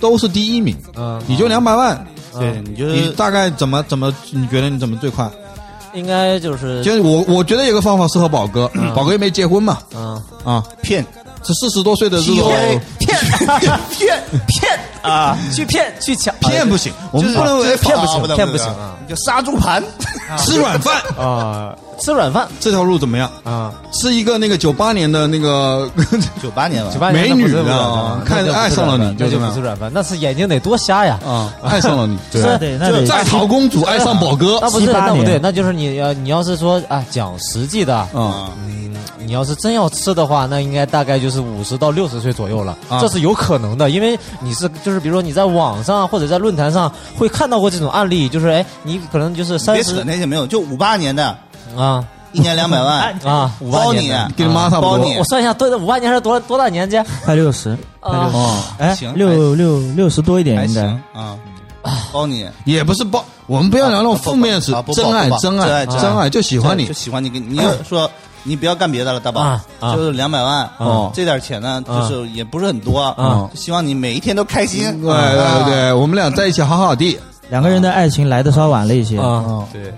[0.00, 2.06] 都是第一名，嗯，你就两百万，
[2.38, 4.14] 对你就是你大概怎么怎么？
[4.30, 5.28] 你觉得你怎么最快？
[5.94, 11.04] 应该就是就是我我觉得有个方法适合宝哥，宝哥又没结婚嘛，嗯，啊，骗。
[11.42, 13.18] 是四十多岁的这种 PUA 骗
[13.90, 18.96] 骗骗啊，去骗去抢，骗不行，我们不能骗不行，骗不行啊！
[19.08, 19.82] 就杀猪盘，
[20.38, 23.30] 吃软饭 啊，吃软饭这条路怎么样？
[23.44, 25.88] 啊，是一个那个九八年的那个
[26.42, 31.20] 九八年吧九，八年美女啊看爱上了你就这么不是软饭，那是眼睛得多瞎呀！
[31.24, 38.92] 啊，爱上了你，对那得那得在逃公主爱上宝哥那不是，78那不对，那就是你要你要是说啊讲实际的，啊，嗯，
[39.24, 51.36] 你要是真要吃的话，那应该大概就是五十到六十岁左右了，啊这是有可能的，因为你是就是比如说你在网上或者在论坛上会看到过这种案例，就是哎，你可能就是三十那些没有，就五八年的，
[51.76, 52.04] 啊。
[52.32, 54.98] 一年两百万，啊，五八包你年的，跟你妈差不多。
[54.98, 57.00] 包你我算一下，对，五八年是多多大年纪？
[57.24, 60.82] 快六十，快六十，哦，哎行，六六六十多一点应该。
[61.18, 61.38] 啊，
[62.12, 66.84] 包你，也不是包，我们不要聊那种负面词真爱真爱真爱就喜欢你。
[66.84, 68.10] 就，喜欢你，给你你就说
[68.46, 69.40] 你不要干别的了，大宝。
[69.40, 69.94] 啊，啊。
[69.94, 72.08] 就是两百万哦这点钱呢，啊。
[72.08, 73.50] 就是也不是很多啊。
[73.54, 77.18] 希望你每一天都开心，对对对，我们俩在一起好好的，
[77.50, 79.18] 两个人的爱情来的稍晚了一些。
[79.18, 79.92] 啊，对，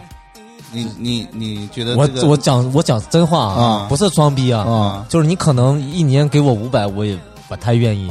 [0.72, 5.06] 你你你觉得我这个我讲我讲真话啊啊，不是装逼啊，啊。
[5.08, 8.10] 就是你可能一年给我五百，我也不太愿意。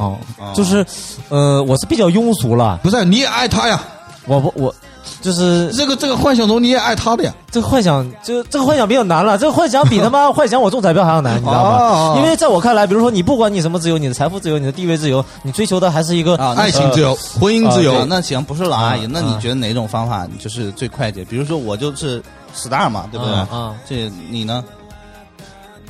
[0.56, 0.86] 就是，
[1.30, 3.80] 呃，我是比较庸俗了，不是你也爱他呀，
[4.26, 4.74] 我不我
[5.22, 9.38] 就是这个这个幻想中你也爱他的呀，这个幻想，就这个幻想比较难了。
[9.38, 12.22] 这个幻想比他妈 幻想我中彩票还要难，你知道哦吗？
[12.22, 21.24] 因为在我看来，比如说你不管你什么自由，你的财富自由，你的地位自由，你追求的还是一个啊爱情自由、婚姻自对由，那行，不是老阿姨，啊那你觉得哪种方法就是最快捷？
[21.26, 22.22] 比如说我就是
[22.56, 23.34] star 嘛，对不对？
[23.34, 24.64] 啊啊这你呢？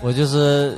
[0.01, 0.77] 我就是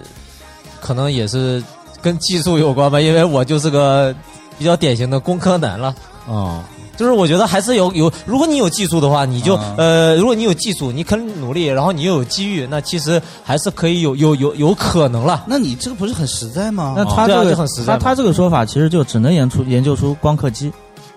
[0.80, 1.62] 可能也是
[2.02, 4.16] 跟技术有关吧，因为我就是个
[4.58, 5.94] 比较典型的工科男了。
[6.26, 6.62] 哦，
[7.00, 15.46] 就是我觉得还是有有，如果你有技术的话，你就、啊呃，如果你有技术，你肯努力，然后你又有机遇，那其实还是可以有有有有可能了。
[15.48, 16.96] 那你这个不是很实在吗？
[16.98, 20.70] 那他这个就很实在他他这个说法其实就只能研出研究出光刻机，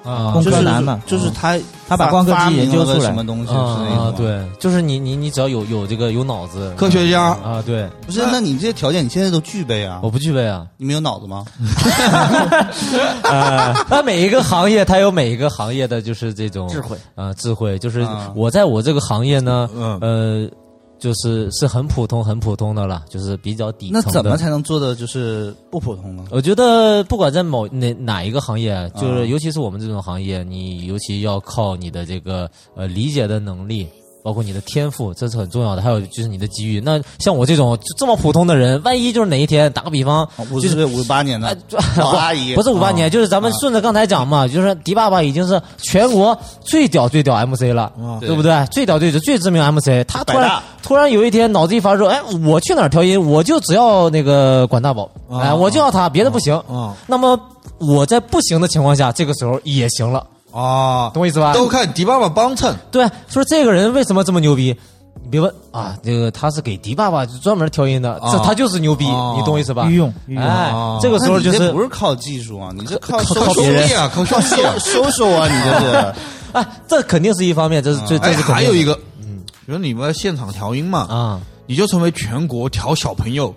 [0.05, 8.23] 啊工就是科男嘛就是他他把光刻机研究出来什么东西是那啊种？，对，就是你你你只要有有这个有脑子，科学家啊，对，不是？
[8.33, 10.01] 那你这些条件你现在都具备啊？
[10.03, 10.67] 我不具备啊。
[10.77, 11.45] 你没有脑子吗？
[13.23, 20.51] 呃，那每一个行业它有每一个行业的就是这种智慧啊、智慧就是啊我在我这个行业呢，嗯呃，
[21.03, 24.03] 就是是很普通很普通的了，就是比较底层的。
[24.05, 26.25] 那怎么才能做的就是不普通呢？
[26.31, 33.89] 我觉得不管在某哪哪一个行业，啊就是尤其是我们这种行业，你尤其要靠你的这个呃理解的能力，
[34.23, 35.83] 包括你的天赋，这是很重要的。
[35.83, 36.81] 还有就是你的机遇。
[36.81, 41.57] 那像我这种就这么普通的人，万一就是哪一天，打个比方，就是五十岁、五十八年的
[41.97, 48.67] 老阿姨，不是五八年，啊就是咱们顺着刚才讲嘛，就是迪爸爸已经是全国最屌最屌 MC 了，对不对？
[48.71, 53.21] 最屌最屌最知名 MC，他突然突然有一天脑子一发热，哎，我去哪儿调音？
[53.29, 56.55] 我就只要那个管大宝，哎，我就要他，别的不行。
[56.69, 57.39] 啊那么
[57.79, 61.53] 我在不行的情况下，这个时候也行了，啊，懂我意思吧？
[61.55, 64.77] 都看迪爸爸帮衬，对，说这个人为什么这么牛逼？
[65.23, 65.53] 你别问。
[65.71, 69.35] 啊，这个他是给迪爸爸专门调音的，这他就是牛逼，啊。
[69.37, 69.87] 你懂我意思吧？
[69.87, 70.43] 御用御用。
[70.45, 74.75] 哎啊，这个时候就是不是靠技术啊，你这靠靠收兄弟啊，靠兄弟啊。
[74.79, 76.15] 收收啊，你这是。
[76.53, 81.41] 哎，这肯定是一方面，这是这这哎，是还有一个，嗯，比如你们现场调音嘛，啊。
[81.65, 83.55] 你就成为全国调小朋友，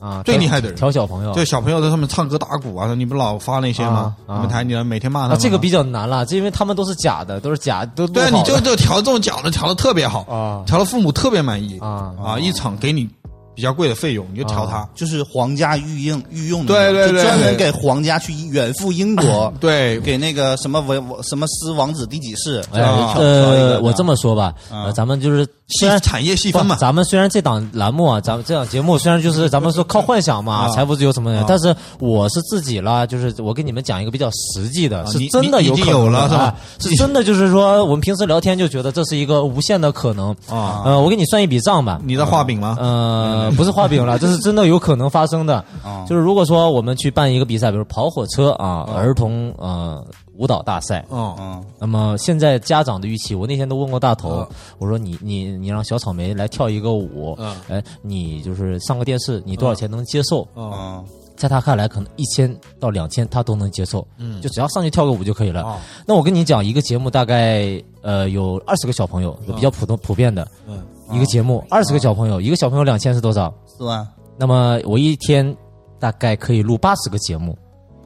[0.00, 0.76] 啊，最厉害的人。
[0.76, 4.16] 调小朋友，对小朋友在上面唱歌打鼓啊，你不老发那些吗？
[4.26, 4.34] 啊啊。
[4.36, 10.62] 你们台你们每天骂他这个比较难了，这因为他们都是假的，都是假，都对啊，你就就调这种假的调的特别好啊。
[10.66, 12.12] 调的父母特别满意啊。
[12.24, 13.08] 啊，一场给你
[13.54, 14.88] 比较贵的费用，你就调它。
[14.94, 24.54] 就是皇家御用御用的，对对对专门给皇家去远赴英国， 对，给那个什么王什么斯王子第几世，呃，我这么说吧，
[24.94, 30.68] 咱们就是细虽然产业细分嘛，咱们虽然这档栏目啊，咱们这档节目虽然就是咱们说靠幻想嘛，啊。
[30.70, 36.42] 财富自由什么的啊，但是我是自己啦，就是我给你们讲一个比较实际的，是真的有可你已经有了是吧？
[36.42, 40.30] 啊是真的就是说我们平时聊天就觉得这是一个无限的可能。
[40.48, 40.82] 啊。
[40.84, 42.76] 呃，我给你算一笔账吧，你在画饼吗？
[42.80, 45.64] 呃，不是画饼了，这是真的有可能发生的。
[45.84, 50.04] 啊就是如果说我们去办一个比赛，比如跑火车啊，儿童呃
[50.36, 54.48] 舞蹈大赛，嗯，嗯那么现在家长的预期，我那天都问过大头嗯，
[54.78, 60.40] 我说你你你让小草莓来跳一个舞嗯，哎，你就是上个电视，你多少钱能接受？
[60.54, 61.04] 哦，嗯
[61.36, 64.42] 在他看来，可能一千到两千他都能接受，嗯。
[64.42, 65.62] 就只要上去跳个舞就可以了。
[65.62, 65.78] 哦。
[66.04, 73.52] 那我跟你讲，一个节目大概呃有二十个小朋友，比较普通普遍的嗯，一个节目，二十个小朋友，一个小朋友两千是多少？
[73.66, 74.06] 四万，
[74.38, 75.56] 那么我一天
[75.98, 77.56] 大概可以录八十个节目，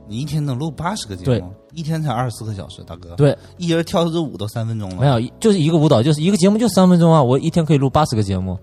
[0.09, 1.41] 你一天能录八十个节对。
[1.41, 8.59] 目，一天才二十四个小时，大哥，对，一人跳支舞都三分钟了，没有，就是一个舞蹈，就是一个节目就三分钟啊，我一天可以录八十个节目，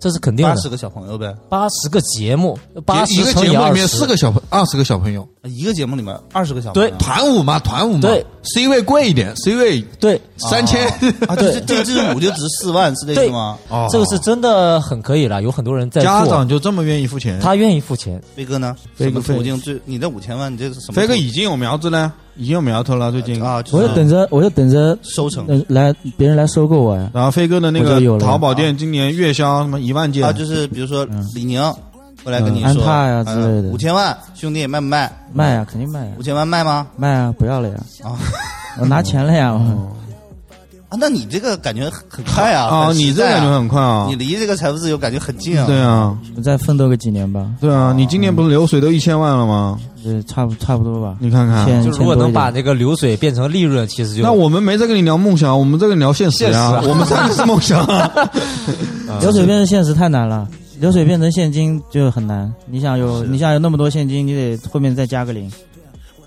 [0.00, 0.54] 这是肯定的。
[0.54, 10.88] 八十个小朋友呗，八十个节目，八十一个节目里面四个小朋二十个小朋友，一个节目里面二十个小朋友，对团舞嘛，团舞嘛，对，，C 位贵一点，C 位对三千，
[11.28, 13.58] 啊，就是定制舞就值四万，是这对个吗？
[13.68, 17.38] 哦这个是真的很可以了，有很多人在家长就这么愿意付钱？
[17.40, 18.20] 他愿意付钱。
[18.34, 18.74] 飞哥呢？
[18.96, 19.80] 什么飞哥飞途径最？
[19.84, 20.94] 你这五千万，你这是什么？
[20.94, 23.42] 飞哥已经有苗子了，已经有苗头了，最近。
[23.42, 27.10] 啊，我就等着，我就等着收成呃来别人来收购我呀。
[27.12, 31.60] 然后飞哥的那个淘宝店今年月销什么一万件啊，就是比如说李宁
[32.22, 35.10] 过来跟你说安，踏呀之类的五千万，兄弟卖不卖？
[35.32, 36.86] 卖呀，肯定卖呀五，千万卖吗？
[36.96, 37.76] 卖啊，不要了呀。
[38.02, 38.18] 啊
[38.80, 39.60] 我拿钱了呀。
[40.90, 42.66] 我啊，那你这个感觉很很快啊！
[42.66, 44.16] 啊，你这感觉很快啊你。
[44.16, 45.66] 离这个财富自由感觉很近啊！
[45.66, 49.78] 对啊，我再奋斗个几年吧，对啊，你今年不是流水都一千万了吗？
[50.02, 51.16] 对差不差不多吧。
[51.20, 56.50] 你看看，就如果能把这个流水变成利润，其实就那我们没在跟你聊梦想，我们在跟你聊现实呀。
[56.50, 58.10] 现实啊 我们三个是梦想 啊。
[59.20, 60.48] 流水变成现实太难了，
[60.80, 62.52] 流水变成现金就很难。
[62.68, 65.50] 你想有你想有那么多现金，你得后面再加个零。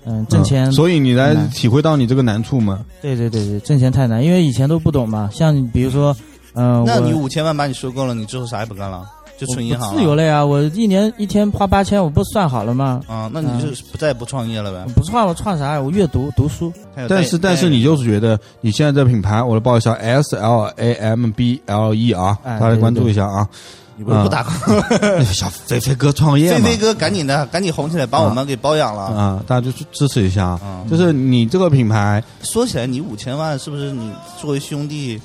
[0.06, 2.84] 嗯，挣钱，所以你来体会到你这个难处吗？
[3.00, 5.30] 对对对对，挣钱太难，因为以前都不懂嘛。
[5.32, 6.14] 像你比如说，
[6.54, 9.02] 嗯、那你五千万把你收购了，你之后啥也不干了，
[9.38, 13.00] 就我纯银行自由了呀，我一年一天花八千，我不算好了吗？
[13.06, 13.30] 啊？
[13.32, 14.92] 那你就是不再也不创业了呗？
[14.94, 15.80] 不创我创啥呀？
[15.80, 16.72] 我阅读读书，
[17.08, 23.48] 但是但是你就是觉得你现在这品牌，我来报一下 S L A M B L E 啊，哎大家关注一下啊。
[23.96, 24.52] 你不是不打工？
[25.00, 25.24] 嗯？
[25.26, 29.02] 小飞飞哥创业嘛飞飞，哥赶紧的，赶紧红起来，把我们给包养了。
[29.04, 30.58] 啊，大家就去支持一下。
[30.64, 35.20] 嗯就是你这个品牌，说起来，你五千万是不是你作为兄弟，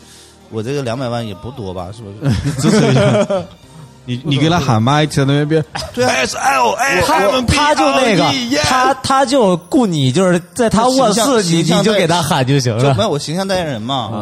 [0.49, 1.89] 我这个两百万也不多吧？
[1.95, 2.31] 是不是？
[2.61, 3.27] 支持一下。
[4.09, 13.03] 你你给他喊麦，在那边对啊 S L A 他他就那个 E，他他就雇你，就是在他卧室，你你就给他喊就行了就没。
[13.03, 14.09] 有我形象代言人嘛？
[14.11, 14.17] 啊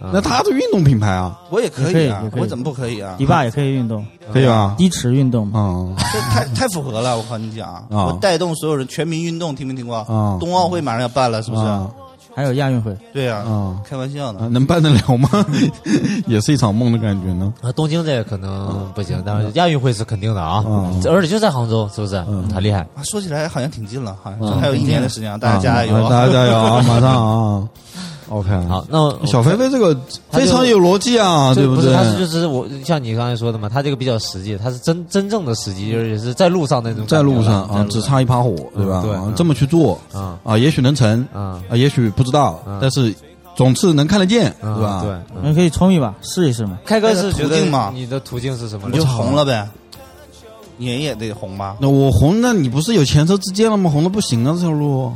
[0.00, 3.14] 啊，那他的运动品牌啊，我也可以啊我怎么不可以啊？
[3.16, 4.74] 迪爸也可以运动，可以吧？
[4.76, 5.94] 低驰运动嘛。
[5.96, 9.98] 啊这太太符合了，我靠你讲，我带动所有人全民运动，听没听过？
[9.98, 11.62] 啊冬奥会马上要办了，是不是？
[12.38, 14.48] 啊还有亚运会，对呀啊，开玩笑啊呢。
[14.48, 15.28] 能办得了吗？
[16.28, 17.52] 也是一场梦的感觉呢。
[17.60, 22.16] 啊，东京这个可能不行，但是亚运会是肯定的啊嗯，这而且就在杭州，是不是？
[22.28, 22.80] 嗯很厉害。
[22.94, 26.82] 啊，说起来好像挺近了，好像嗯还有一年的时间啊，大家加油大家加油啊！
[26.86, 27.68] 马上啊
[28.28, 29.96] ，OK，好，那小飞飞这个
[30.30, 37.22] 非常有逻辑啊，对不对，他是就是我像你刚才说的嘛，他这个比较实际，他是真真正的实际，就是也是在路上那种在。
[37.28, 39.02] 路上啊，只差一把火，对吧？
[39.02, 43.14] 对这么去做啊啊，也许能成啊啊，也许不知道嗯，但是
[43.54, 45.02] 总是能看得见，啊对吧？
[45.02, 46.78] 对，你可以冲一把，试一试嘛。
[46.86, 48.88] 开哥是途径嘛你的途径是什么？
[48.90, 49.68] 你就红了呗，
[50.78, 51.76] 你也得红吧？
[51.80, 53.90] 那我红，那你不是有前车之鉴了吗？
[53.90, 55.12] 红的不行啊，这条路。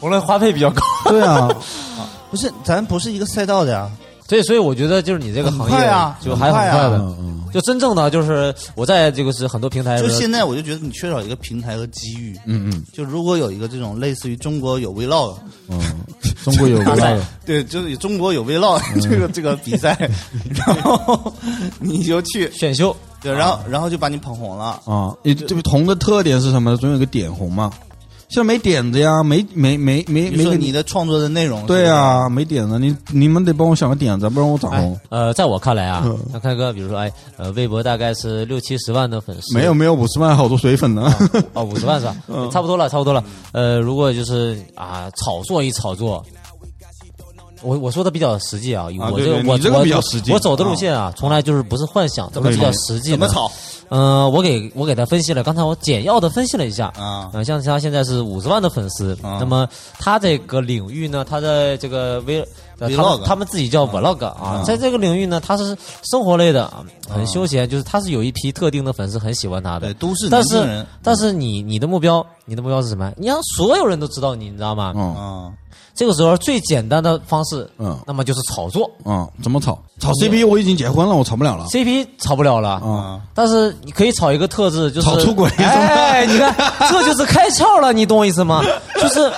[0.00, 0.82] 红了花费比较高。
[1.06, 1.48] 对啊，
[2.34, 3.88] 不是，咱不是一个赛道的呀。
[4.26, 7.14] 所以，所以我觉得就是你这个行业啊就还很很快啊快的。
[7.52, 12.34] 就真正的就是我在这个是很多平台，就现在，我就觉得你缺少一个平台和机遇。
[12.46, 15.36] 嗯嗯就如果有一个这种类似于中国有 vlog，
[15.68, 15.78] 嗯，
[16.42, 19.96] 中国有 vlog， 对，就是中国有 vlog 嗯这个这个比赛，
[20.56, 21.32] 然后
[21.78, 24.80] 你就去，选秀对，然后然后就把你捧红了。
[24.86, 26.76] 啊，你这个红的特点是什么？
[26.78, 27.70] 总有个点红嘛。
[28.28, 34.98] 现在没点子呀，没没没没没说你的创作的内容，对是啊，没点子，你你们得帮我想个点子，不然我咋红？
[35.08, 41.14] 呃，在我看来啊嗯，像开哥，比如说哎，呃，微博大概是六七十万的粉丝，没有没有，五十万好多水粉呢。
[41.52, 42.16] 哦，五十万是吧？
[42.28, 43.22] 嗯差不多了，差不多了。
[43.52, 46.24] 呃，如果就是啊，炒作一炒作，
[47.64, 53.16] 我我说的比较实际啊，啊我这我这个我比较实际我走的路线啊，从来就是不是幻想，都是比较实际的。
[53.16, 53.50] 怎么炒
[53.90, 56.86] 嗯、我给我给他分析了，刚才我简要的分析了一下。
[56.96, 57.30] 啊？
[57.32, 62.40] 呃，像他现在是五十万的粉丝，啊那么他这个领域呢，他在这个微，
[62.78, 65.76] 呃、他 Vlog 们他们自己叫 vlog 啊，啊在这个领域呢，他是
[66.10, 69.94] 生活类的，啊很休闲，就是他是有一批特定的粉丝很喜欢他的对，。
[69.94, 73.12] 都市但是但是你你的目标，你的目标是什么？
[73.16, 74.92] 你让所有人都知道你，你知道吗？
[74.96, 75.52] 嗯啊，
[75.94, 79.78] 这个时候最简单的方式，嗯那么就是炒作嗯，怎么炒？
[80.00, 81.64] 炒 CP 我已经结婚了，我炒不了了。
[81.66, 82.70] ，CP 炒不了了。
[82.80, 86.54] 啊，但是你可以炒一个特质，就是炒出轨哎，你看，
[86.90, 88.62] 这就是开窍了，你懂我意思吗？
[89.00, 89.32] 就是。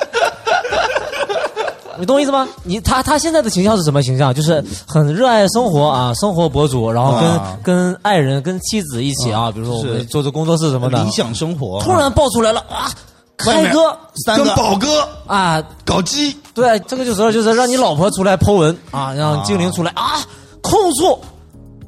[1.98, 2.46] 你懂我意思吗？
[2.62, 4.32] 你他他现在的形象是什么形象？
[4.34, 12.90] 就是很热爱生活啊，生活博主，然后跟、啊跟爱人、跟妻子一起啊，比如说我们做做工作室什么的，理想生活，突然爆出来了啊，
[13.36, 20.20] 开哥三个跟宝哥啊，搞基，对，这个就时候就是让你老婆出来剖文啊，让精灵出来啊，
[20.62, 21.18] 控诉。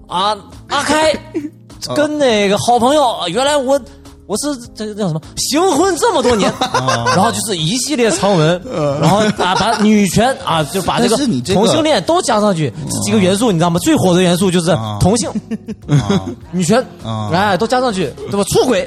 [0.06, 0.36] 啊，
[0.68, 1.12] 阿开
[1.94, 3.80] 跟那个好朋友，啊原来我
[4.28, 5.20] 我是这个叫什么？
[5.38, 6.52] 行婚这么多年，
[7.16, 8.60] 然后就是一系列长文，
[9.00, 11.16] 然后啊把女权啊 就把这个
[11.54, 13.80] 同性恋都加上去，这几个元素你知道吗？
[13.80, 14.98] 最火的元素就是啊。
[15.00, 15.30] 同性、
[15.88, 16.26] 啊。
[16.52, 17.30] 女权，啊。
[17.32, 18.44] 哎都加上去，对吧？
[18.50, 18.86] 出轨，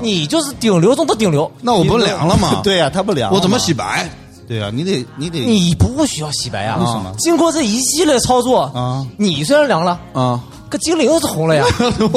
[0.00, 1.50] 你就是顶流中的顶流。
[1.60, 2.60] 那我不凉了吗？
[2.64, 4.08] 对呀，他不凉了，我怎么洗白？
[4.46, 6.76] 对啊，你得你得你不需要洗白啊！
[6.78, 7.12] 为什么？
[7.18, 11.64] 经过这一系列操作啊，你虽然凉了，啊，可精灵是红了呀！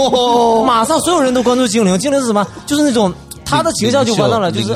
[0.66, 2.46] 马上所有人都关注精灵，精灵是什么？
[2.66, 3.14] 就是那种
[3.46, 4.68] 他的形象就完蛋了，就是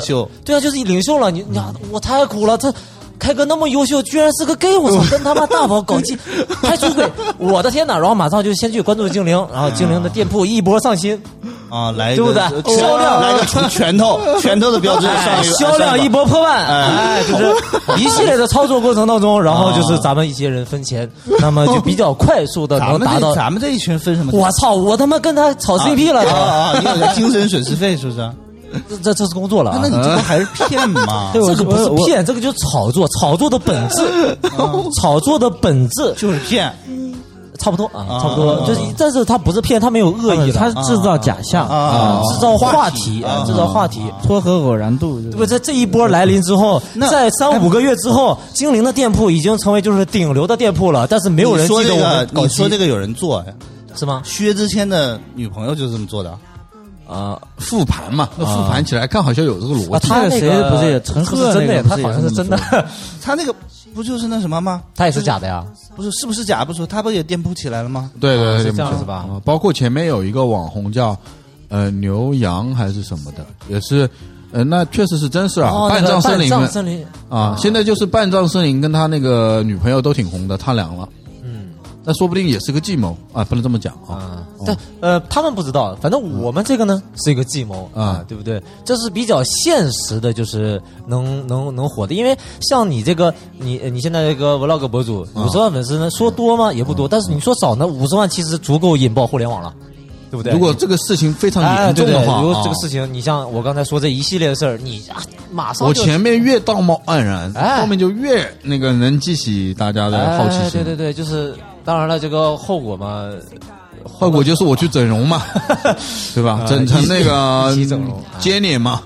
[0.44, 1.30] 对啊，就是领袖了。
[1.30, 1.60] 你你
[1.90, 2.72] 我太苦了，他。
[3.16, 4.76] 开哥那么优秀，居然是个 gay！
[4.76, 6.18] 我操，跟他妈大宝搞基，
[6.60, 7.08] 还出轨！
[7.38, 7.96] 我的天哪！
[7.96, 11.18] 然后马上就先去关注精灵，然后精灵的店铺一波上新，
[11.74, 15.08] 啊，来一对不个对拳销量来个拳拳头，拳头的标志
[15.58, 17.52] 销量一波破万，哎，就是
[18.00, 21.10] 一系列的操作过程当中，然后就是咱们一些人分钱，
[21.40, 23.34] 那么就比较快速的能达到。
[23.34, 24.30] 咱们这一群分什么？
[24.32, 24.74] 我操！
[24.74, 26.78] 我他妈跟他炒 CP 了，啊啊！
[26.78, 28.30] 你有个精神损失费是不是？
[28.88, 29.88] 这这这是工作了啊那！
[29.88, 31.30] 你这不还是骗吗？
[31.34, 34.36] 对这个不是骗，这个就是炒作，炒作的本质，
[35.00, 36.72] 炒作的本质就是骗。
[37.58, 44.02] 差不多啊，啊差不多，就是，但是他不是骗，他没有恶意的，他是制造假象，啊制造话题，制造话题。
[44.22, 45.46] 撮合偶然度，对对不？
[45.46, 53.52] 在这一波来临之后，在三五个月之后，精灵的店铺已经成为就是顶流的店铺了，但是没有人你说这个记得我们，你说这个有人做呀？
[53.94, 54.22] 是吗？
[54.24, 56.36] 薛之谦的女朋友就是这么做的。
[57.06, 60.08] 啊，复盘嘛，那复盘起来看好像有这个逻啊，辑。
[60.08, 62.58] 他那谁不是也陈赫是真的，他好像是真的，
[63.22, 63.54] 他那个
[63.94, 64.82] 不就是那什么吗？
[64.94, 65.64] 他也是假的呀。
[65.94, 66.64] 不是，是不是假？
[66.64, 68.10] 不是，他不也店铺起来了吗？
[68.20, 71.16] 对对对，是这样子吧啊包括前面有一个网红叫
[71.68, 74.08] 呃牛羊还是什么的，也是
[74.52, 75.70] 呃，那确实是真事啊。
[75.70, 81.08] 哦，半藏森林藏森林啊，现在就是半藏森林跟他那个女朋友都挺红的，他俩了。
[82.04, 84.12] 嗯那说不定也是个计谋啊，不能这么讲啊。
[84.14, 88.62] 啊，但呃，他们不知道，反正我们这个呢是一个计谋啊啊，对不对？
[88.84, 96.70] 这是比较现实的，就是能能能火的，因为像你这个，你你现在这个 vlog 博主五十万粉丝呢，说多吗？
[96.74, 99.72] 也不多，但是你说少呢，五十万其实足够引爆互联网了，
[100.30, 100.52] 对不对？
[100.52, 110.84] 如果这个事情非常严重的话，如果这个啊事情，你像我刚才说这一系列的事儿，你啊，马上我前面越道貌岸然，哎后面就越那个能激起大家的好奇哎心。
[110.84, 113.30] 对对对，就是当然了，这个后果嘛，
[114.04, 115.42] 后果就是我去整容嘛，
[116.34, 116.64] 对吧？
[116.66, 119.02] 整成那个一起整容接脸嘛。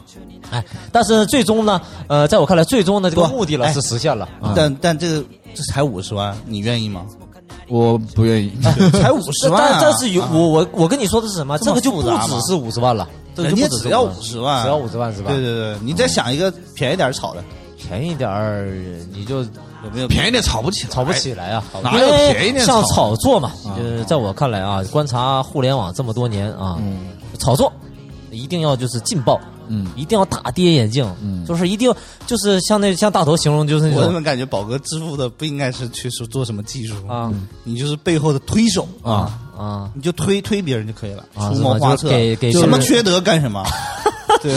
[0.51, 4.27] 哎，但是最终呢，呃，在我看来，最终的这个目的了哎是实现了。
[4.57, 5.25] 但但这个
[5.55, 7.05] 这才五十万，你愿意吗？
[7.69, 8.51] 我不愿意。
[8.99, 11.59] 才五十万啊，但但是有我我我跟你说的是什么？
[11.59, 15.31] 这么这个就不复杂吗只是五十万了，这人家只要50 50万只要五十万是吧？
[15.31, 17.45] 对对对，你再想一个便宜点儿炒的，
[17.79, 18.69] 便宜点儿
[19.13, 20.09] 你就有没有？
[20.09, 26.79] 便宜点炒不起来，炒不起来啊，哪有便宜点像炒炒作嘛，就是在我看来啊，观察互联网这么多年啊，
[27.39, 27.73] 炒作
[28.31, 31.93] 一定要就是劲爆，嗯一定要大跌眼镜，嗯就是一定
[32.27, 37.33] 就是像那像大头形容就是那种我怎么感觉宝哥支付的不应该是去说做什么技术啊
[37.65, 43.65] 你就是背后的推手啊，啊，你就推推别人就可以了，啊出谋划策，就给给什么缺德干什么，
[43.98, 43.98] 对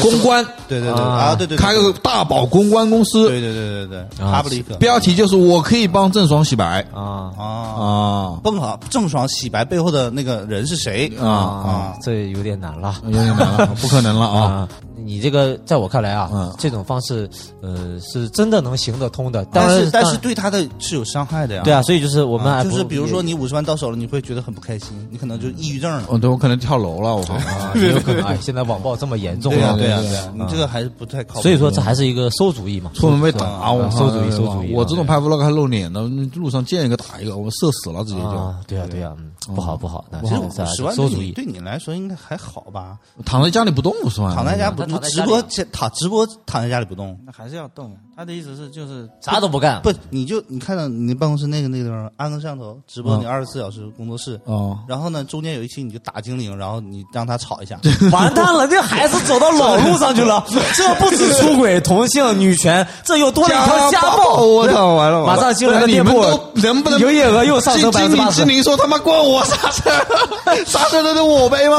[0.02, 0.44] 公关。
[0.68, 6.82] 对对对啊啊，对对，开个大宝公关公司，对对对对对啊 public 标题就是我可以帮郑爽洗白。
[6.94, 7.32] 啊。
[7.38, 8.40] 啊，啊。
[8.44, 11.12] 更好，郑爽洗白背后的那个人是谁。
[11.20, 11.28] 啊。
[11.28, 11.94] 啊？
[12.04, 12.96] 这有点难了。
[13.06, 14.42] 有点难了， 不可能了啊！
[14.42, 14.70] 啊，
[15.04, 16.54] 你这个在我看来啊，嗯。
[16.58, 17.30] 这种方式
[17.62, 21.62] 呃是真的能行得通的，但是但是对他的是有伤害的呀。
[21.64, 26.04] 对啊，所以就是我们啊就是比如说你五十万到手了，你会觉得很不开心，你可能就抑郁症了。
[26.08, 27.34] 哦，对我可能跳楼了，我靠！
[27.52, 31.42] 啊，有可能哎，现在网暴这么严重呀对啊对对呀，你这个还是不太靠谱。
[31.42, 36.02] 所以说这还是一个馊主意嘛，出门被打，啊我馊主意馊主意我这种拍 vlog 还露脸的，
[36.36, 38.28] 路上见一个打一个，我射死了直接就。
[38.28, 39.02] 啊，对啊对。
[39.04, 42.98] 啊，嗯，不好不好，那其实十万馊主意，对你来说应该还好吧？
[43.26, 45.42] 躺在家里不动五十万，躺在家不直播
[45.72, 47.96] 躺直播躺在家里不动，那还是要动。
[48.22, 54.40] 他的意思是就是啥都不干，不，你就你看到你办公室那个那个地方安个摄像头，直播嗯你二十四小时工作室。
[54.46, 57.80] 哦，然后呢，中间有一期你就打精灵，然后你让他吵一下，
[58.12, 60.46] 完蛋了，这孩子走到老路上去了，
[60.78, 65.26] 这不止出轨、同性、女权，这又多了一条家暴，我操，完了！
[65.26, 66.22] 马上精灵的店铺
[66.62, 70.64] 能不能营业额又上升百分之八十精灵说他妈关我啥事儿？
[70.64, 71.78] 啥事儿都是我背吗？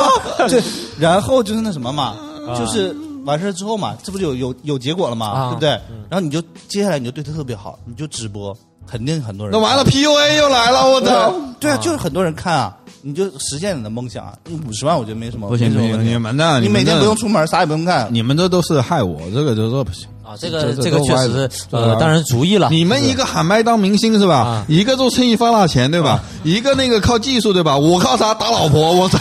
[0.48, 0.60] 对，
[0.98, 2.16] 然后就是那什么嘛，
[2.58, 2.92] 就是
[3.24, 5.68] 完事儿之后嘛，这不就有有有结果了嘛，啊对不对？
[6.08, 8.56] 然后你就接下来你就对他特别好，你就直播，
[8.86, 11.34] 肯定很多人那完了，PUA 又来了，我操！
[11.60, 14.34] 对 啊，就是很多人看啊，你就实现你的梦想啊。
[14.66, 18.08] 五十万我觉得没什么，不行不行，没什么问题你你每天不用出门，啥也不用干。
[18.10, 22.68] 你们这都是害我，这个这这不行啊，这个这个确实是这呃，当然主意了。
[22.70, 24.66] 你们一个喊麦当明星是吧啊？
[24.68, 26.22] 一个做生意发大钱对吧？
[26.44, 27.76] 一个那个靠技术对吧？
[27.76, 28.92] 我靠啥打老婆？
[28.92, 29.18] 我操，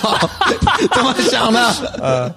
[0.93, 2.33] 怎么想的？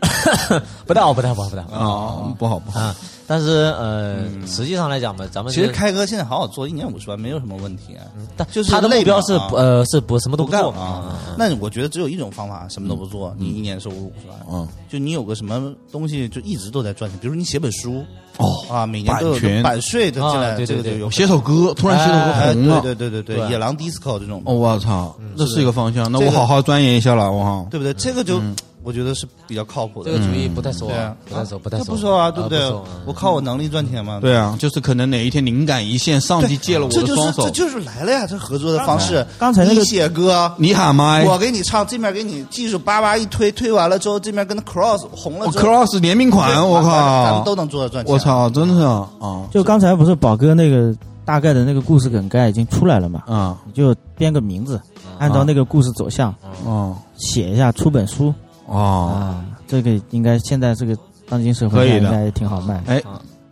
[0.86, 1.72] 不太好，不太好，不太好。
[1.74, 2.80] 啊，不好不好。
[2.80, 2.96] 啊！
[3.26, 8.00] 但是呃，实际上来讲吧，咱们其实开哥现在好好做，一年五十万没有什么问题啊。
[8.36, 11.18] 但就是他的目标是不呃是不什么都不干做啊。
[11.36, 14.38] 那我觉得只有一种方法，什么都不做，你一年收入五十万。
[14.50, 18.02] 嗯，就你有个什么东西，就一直都在赚钱，比如你写本书，
[18.38, 18.64] 哦。
[18.70, 19.62] 啊，每年都有版权。
[19.62, 21.10] 版税的进来，啊对对对这个就有。
[21.10, 27.66] 写首歌，突然写首歌哎，红了，对对对对对对，野狼 disco 这种，哦，我操，这是一个方向，那我好好钻研一下了，我靠。
[27.70, 27.92] 对不对？
[27.92, 28.40] 这个就
[28.88, 30.10] 我觉得是比较靠谱的。
[30.10, 32.58] 这个主意不太熟对啊，不太熟，不太熟，这不熟啊，对不对？
[33.04, 34.18] 我靠我能力赚钱嘛。
[34.18, 37.42] 对啊，就是可能哪一天灵感一现，上帝借了我这就是的双手。
[37.42, 39.26] 这，就是来了呀，这合作的方式。
[39.38, 47.24] 刚才那个你写歌，你喊麦，我给你唱，这面给你技术叭叭一推，推完了之后，这面跟他 cross 红了，cross 联名款，我靠。
[47.24, 48.10] 咱们，都能做到赚钱。
[48.10, 48.18] 我！
[48.18, 49.44] 操，真是啊啊。
[49.50, 53.22] 就刚才不是宝哥那个大概的那个故事梗概已经出来了嘛？
[53.26, 53.58] 啊。
[53.66, 54.80] 你就编个名字，
[55.18, 56.34] 按照那个故事走向
[56.66, 56.96] 啊。
[57.18, 58.32] 写一下，出本书
[58.68, 58.78] 啊！
[58.78, 59.44] 啊。
[59.66, 60.96] 这个应该现在这个
[61.28, 62.82] 当今社会应该挺好卖。
[62.86, 63.02] 哎，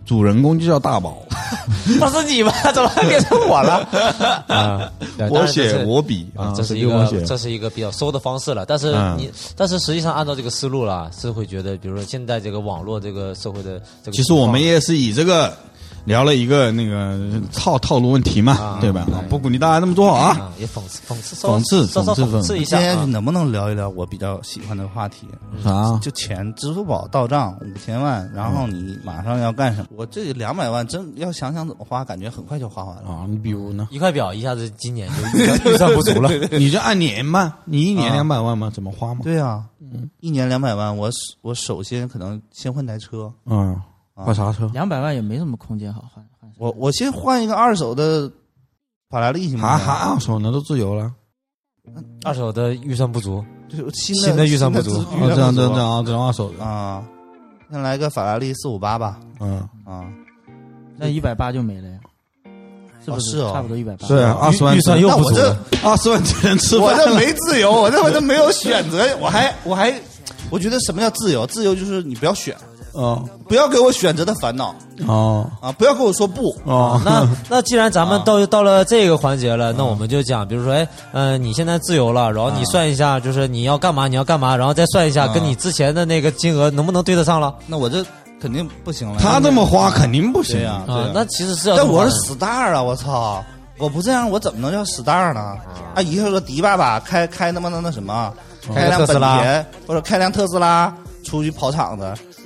[0.07, 1.19] 主人公就叫大宝，
[1.99, 2.53] 不是你吗？
[2.73, 3.87] 怎么变成我了？
[4.49, 4.91] 啊，
[5.29, 8.65] 我写我笔啊，啊，这是一个这是一个比较收的方式了。
[8.65, 15.55] 但是嗯你，但是实际上按照这个思路啦，是会觉得，比如说现在这个网络这个社会的这个，其实我们也是以这个
[16.07, 17.19] 聊了一个那个
[17.53, 19.03] 套套路问题嘛啊，对吧？
[19.13, 20.29] 啊不鼓励大家这么做啊。
[20.29, 23.05] 啊，也讽刺讽刺讽刺讽刺讽刺一下今天啊。
[23.05, 25.27] 能不能聊一聊我比较喜欢的话题？
[25.63, 25.99] 啥？
[26.01, 29.89] 就钱，支付宝到账五千万，然后你马上要干什么？
[29.97, 33.11] 我这两百万真要想想怎么花，感觉很快就花完了。
[33.11, 33.89] 啊，你比如呢？
[33.91, 36.31] 一块表一下子今年就预算不足了。
[36.57, 39.21] 你就按年嘛，你一年啊两百万嘛，怎么花嘛？
[39.25, 39.65] 对啊，
[40.21, 41.11] 一年两百万，我
[41.43, 43.81] 我首先可能先换台车，嗯，
[44.25, 44.71] 换啥车？
[44.73, 46.51] 两百万也没什么空间好换换。
[46.59, 48.31] 我我先换一个二手的
[49.11, 49.87] 法拉利行吗还行？
[49.87, 51.13] 还二手呢，都自由了。
[52.25, 56.65] 二手的预算不足， 就是新的新的预算不足新的哦，这样这样这样这样二手的。
[56.65, 57.05] 啊，
[57.71, 60.05] 先来个法拉利四五八吧嗯，啊，
[60.97, 61.99] 那一百八就没了呀，
[63.05, 64.09] 是不哦是哦差不多一百八。
[64.09, 65.57] 对啊，二十万预算又不足那我这。
[65.89, 67.05] 二十万只能吃我饭我。
[67.07, 69.95] 这没自由，我这我这没有选择，我还我还
[70.51, 71.47] 我觉得什么叫自由？
[71.47, 72.57] 自由就是你不要选，
[72.97, 74.75] 哦不要给我选择的烦恼。
[75.07, 75.47] 哦。
[75.61, 76.55] 啊，不要跟我说不。
[76.65, 78.23] 哦，那 那既然咱们啊。
[78.25, 87.55] 到到了这个环节了，那我们就讲，比如说，哎，嗯，你现在自由了，然后你算一下，就是你要干嘛，你要干嘛，然后再算一下，啊跟你之前的那个金额能不能对得上了。
[87.67, 88.05] 那我这
[88.41, 89.19] 肯定不行了。
[89.21, 90.67] 他这么花肯定不行。
[90.67, 90.85] 啊？
[91.15, 93.45] 那其实是要但我是 star 啊，我操！
[93.79, 95.55] 我不这样，我怎么能叫 star 呢？
[95.95, 98.33] 啊，以后说迪爸爸开开他妈的那什么，
[98.75, 99.39] 开辆本特斯拉。
[99.43, 100.91] 田或者开辆特斯拉
[101.25, 102.11] 出去跑场子，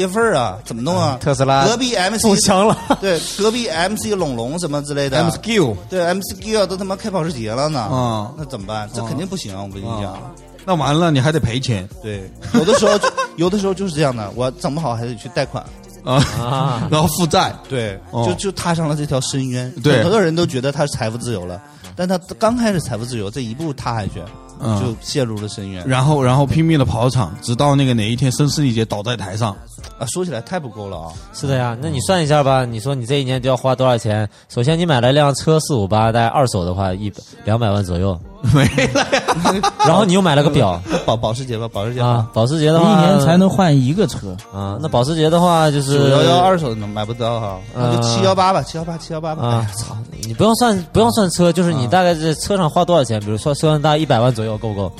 [0.00, 1.18] 跌份儿啊，怎么弄啊？
[1.20, 2.74] 特斯拉隔壁 MC 中枪了。
[3.02, 8.88] 对，隔壁 MC 龙龙什么之类的 M skill 对 MC Gill 都他妈开保时捷了呢，啊，那怎么办？
[8.94, 10.16] 这肯定不行，我跟你讲。
[10.64, 12.98] 那完了你还得赔钱对，有的时候
[13.36, 15.62] 有的时候就是这样的，我整不好还得去贷款。
[16.02, 17.54] 啊，啊， 然后负债。
[17.68, 19.70] 对，哦就就踏上了这条深渊。
[19.82, 21.60] 对很多人都觉得他是财富自由了，
[21.94, 24.22] 但他刚开始财富自由，这一步踏下去，
[24.62, 25.86] 嗯就陷入了深渊。
[25.86, 29.56] 然后，然后拼命的跑场，直到那个哪一天声嘶力竭倒在台上。
[29.98, 31.08] 啊，说起来太不够了啊！
[31.32, 31.76] 是的呀。
[31.80, 34.28] 那你算一下吧，你说你这一年就要花多少钱？
[34.48, 38.18] 首先你买了辆车四五八，大概二手的话一百两百万左右，
[38.54, 49.46] 没了呀， 然后你又买了个表 保保时捷吧，保时捷啊，，保时捷的话一年才能换一个车，啊，那保时捷的话就是九幺幺二手能买不到哈，那就呃七幺八吧，七幺八，七幺八吧。
[49.46, 49.96] 啊，操！
[50.26, 54.92] 你不用算，不用算车，就是你大概在车上花多少钱，比如说车上大概一百万左右，够不够？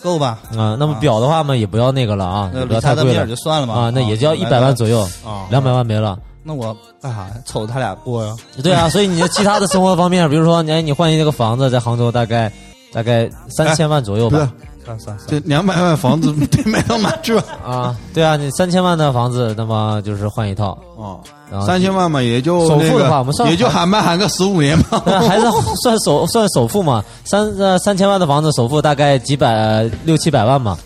[0.00, 0.38] 够吧？
[0.56, 6.16] 啊，那么表的话嘛，也不要那个了啊，不要太贵了就算了吧啊，那也就要一百万左右，啊两百万没了。
[6.44, 7.30] 那我干啥呀？
[7.44, 8.34] 瞅他俩过呀？
[8.62, 12.50] 对啊，所以你的其他的生活方面，比如说，哎，你换一个房子，在杭州大概
[12.92, 14.50] 大概三千万左右吧。
[14.98, 17.42] 算算两百万房子 得买到哪去吧？
[17.64, 21.18] 啊，对啊，你三千万的房子，那么就是换一套，哦，
[21.50, 25.02] 然后三千万嘛，也就首付的话我们算也就喊麦喊个十五年嘛。
[25.04, 25.46] 那还是
[25.82, 30.78] 算首算首付嘛，三呃三千万的房子首付大概几百呃六七百万嘛，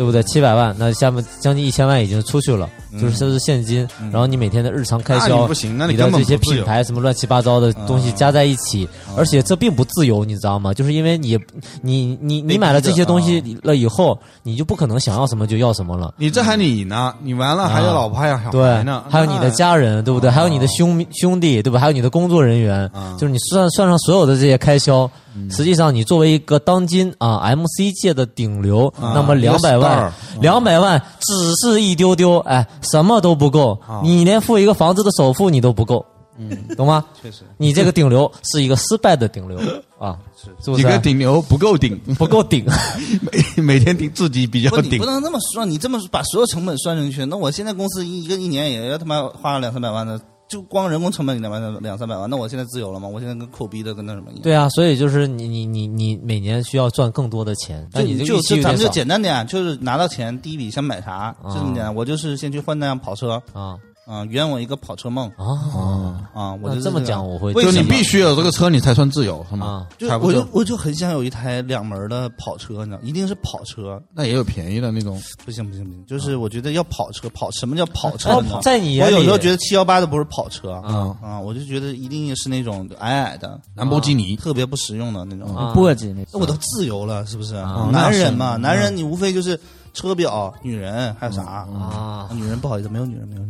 [0.00, 0.22] 对不对？
[0.22, 2.66] 七百万，那下面将近一千万已经出去了，
[2.98, 10.72] 就是这是现金，然后你每天的日常开销你不行那你的这些品牌什么乱七八糟的东西加在一起，而且这并不自由，你知道吗？
[10.72, 11.38] 就是因为你
[11.82, 16.14] 你你你买了这些东西了以后，你就不可能想要什么就要什么了。
[16.16, 20.30] 你这还你呢，你完了还有老婆还有小孩对呢，，还有你的家人，对不对？
[20.30, 21.78] 还有你的兄兄弟，对吧？
[21.78, 25.10] 还有你的工作人员，啊就是你算算上所有的这些开销，
[25.50, 36.04] 实际上你作为一个当今啊 MC 界的顶流，啊那么两百万，两百万只是一丢丢，哎，什么都不够，你连付一个房子的首付你都不够。
[36.42, 37.04] 嗯，懂吗？
[37.20, 39.58] 确实你这个顶流是一个失败的顶流
[39.98, 40.82] 啊，是不是？
[40.82, 42.64] 几个顶流不够顶，不够顶，
[43.20, 45.04] 每每天顶自己比较顶不。
[45.04, 50.18] 能这么说，你这么把所有成本算进去，那我现在公司一一个一年也要他妈花两三百万的，
[50.50, 53.06] 就光人工成本两万两三百万，那我现在自由了吗？
[53.06, 54.42] 我现在跟抠逼的跟那什么一样。
[54.42, 61.94] 对啊，所以就是你你你你每年需要赚更多的钱，那你就就咱们就简单点，就是拿到钱第一笔先买啥，就这么简单。
[61.94, 63.78] 我就是先去换那辆跑车，啊
[64.10, 66.54] 啊，圆我一个跑车梦啊啊！
[66.60, 69.86] 我就这么讲我会就你为什么必须有这个车，你才算自由，是吗啊？
[69.96, 75.22] 就我就我就很想有一台两门的跑车，你知道，一定是跑车，那也有便宜的那种。
[75.44, 78.42] 不行不行不行，就是我觉得要跑车，跑什么叫跑车？
[78.62, 85.56] 在你，我有时候觉得七幺八都不是跑车啊啊，我就觉得一定是那种矮矮的、兰博基尼，特别不实用的那种。
[85.56, 87.54] 啊簸箕那那我都自由了，是不是？
[87.54, 89.58] 啊男人嘛，男人你无非就是
[89.92, 91.42] 车表、女人，还有啥？
[91.42, 93.48] 啊女人不好意思，没有女人，没有女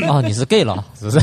[0.00, 0.08] 人。
[0.10, 1.18] 啊，你是 gay 了， 是不是？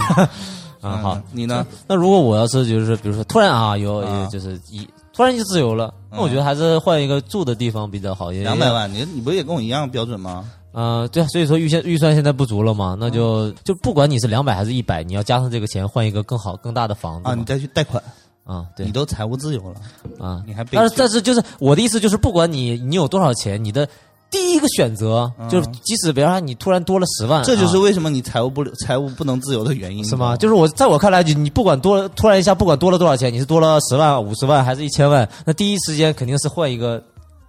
[0.81, 1.65] 啊，好嗯，，你呢？
[1.87, 8.71] 那如果我要是就是比如说突然啊有啊就是一突然就自由了，那我觉得还是换一个住的地方比较好，两百。
[8.71, 10.43] 万，你你不也跟我一样标准吗？
[10.71, 18.01] 呃，对啊，所以说预算预算现在不足了嘛，那嗯就就不管你是两百还是一百，你要加上这个钱换一个更好更大的房子啊，你再去贷款，
[18.43, 18.85] 啊，对。
[18.85, 19.79] 你都财务自由了，
[20.19, 23.87] 啊，你还被但是但是就是我的意思就是，不管你你有多少钱，你的
[24.29, 27.79] 第一个选择就是，即使比方说你突然多了十万，嗯这就是啊。
[27.81, 30.35] 为什么你财务不财务不能自由的原因，是吗？
[30.37, 37.03] 就是我在我看来，你你不管多了突然一下不管多了多少钱，你是多了十万、五十万还是一千万，那第一时间肯定是换一个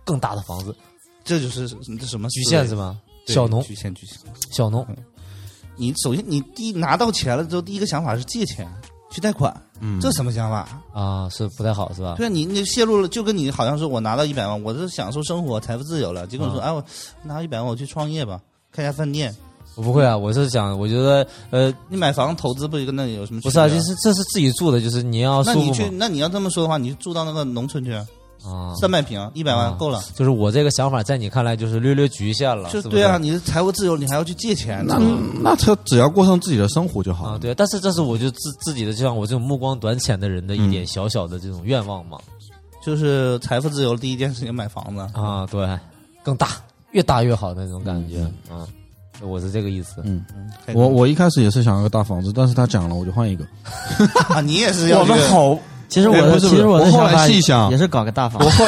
[0.05, 0.75] 更大的房子，
[1.25, 2.99] 这就是这什么局限是吗？
[3.27, 3.63] 小农。
[3.63, 4.17] 局限局限。
[4.51, 4.85] 小农。
[5.77, 8.69] 你首先你第一拿到钱了之后，第一个想法是借钱
[9.11, 10.69] 去贷款，嗯这什么想法？
[10.95, 12.15] 啊是不太好是吧？
[12.17, 16.85] 对啊，你你泄露了，就跟你好像是我拿到一百万，我是享受生活、财富自由了，结果你说，啊哎，我
[17.25, 19.35] 拿一百万我去创业吧，开家饭店，
[19.75, 23.51] 我不会啊，我是想，我觉得呃你买房投资不就跟那有什么区别？
[23.51, 28.07] 不是啊，就是这是自己住的，就是你要那你去，那你要这么说的话，你就住到那个农村去，啊。
[28.79, 30.03] 三百平，一百万啊够了。
[30.15, 34.99] 就是我这个想法，在你看来就是略略局限了，就是对啊，你的财务自由，你还要去借钱，那
[35.43, 37.39] 那他只要过上自己的生活就好啊，了。
[37.39, 42.19] 对，但是这是我就自自己的，就像我这种目光短浅的人的一点小小的这种愿望嘛。
[42.85, 45.01] 就是财富自由，第一件事情买房子。
[45.13, 45.79] 啊，对，
[46.25, 46.49] 更大，
[46.91, 48.23] 越大越好的那种感觉
[48.53, 48.67] 啊，
[49.21, 50.03] 我是这个意思。
[50.03, 50.27] 嗯，
[50.75, 53.45] 我我一开始也是想要个大房子，但是他讲了，我就换一个。
[54.29, 55.57] 啊，你也是要我们好，
[55.93, 58.51] 其实我的哎不是其实我的我后来细想也是搞个大房我。
[58.51, 58.65] 后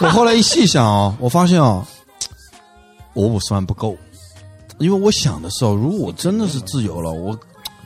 [0.00, 1.86] 我后来一细想啊，我发现啊，
[3.12, 3.96] 我五十万不够，
[4.78, 7.38] 因为我想的时候，如果我真的是自由了，我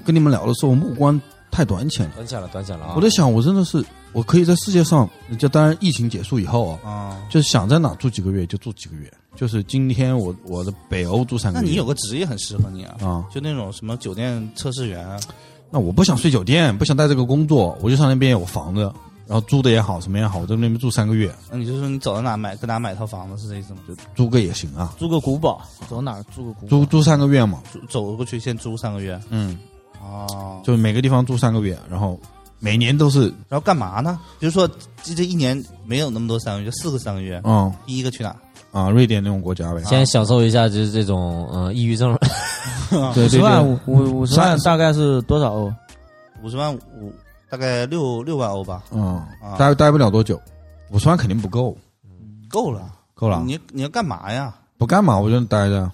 [0.05, 2.13] 跟你们聊的时候，我目光太短浅了。
[2.15, 2.93] 短浅了，短浅了啊！
[2.95, 5.09] 我在想，我真的是我可以在世界上，
[5.39, 7.17] 就当然疫情结束以后啊，啊。
[7.29, 9.13] 就是想在哪住几个月就住几个月。
[9.35, 13.25] 就是今天我我的北欧住三个月，那你有个职业很适合你啊，啊？
[13.33, 15.19] 就那种什么酒店测试员啊，
[15.73, 18.83] 那我不想睡酒店，不想带这个工作，我就上那边有房子，
[19.27, 23.81] 然后租的也好，什么也好，我在那边住三个月，那你就说你走到哪买，跟哪买套房子是这意思吗？
[23.89, 26.69] 就租个也行啊，租个古堡，走哪儿租个古堡？
[26.69, 29.59] 租租三个月嘛，租走过去先租三个月嗯，
[30.03, 30.61] 哦。
[30.63, 32.21] 就每个地方住三个月，然后
[32.59, 34.21] 每年都是，然后干嘛呢？
[34.39, 34.69] 比如说
[35.03, 37.41] 这这一年没有那么多三个月，就四个三个月。
[37.45, 38.37] 嗯第一个去哪？
[38.73, 42.19] 啊，瑞典那种国家呗，先享受一下就是这种呃抑郁症，
[43.15, 45.53] 对对十万对，五五五十万大概是多少？
[45.53, 45.73] 欧？
[46.43, 47.13] 五十万五，
[47.49, 50.41] 大概六六万欧吧，嗯啊，待待不了多久，
[50.91, 51.77] 五十万肯定不够，
[52.49, 52.91] 够了。
[53.15, 54.53] 够了，你你要干嘛呀？
[54.77, 55.89] 不干嘛我就待着，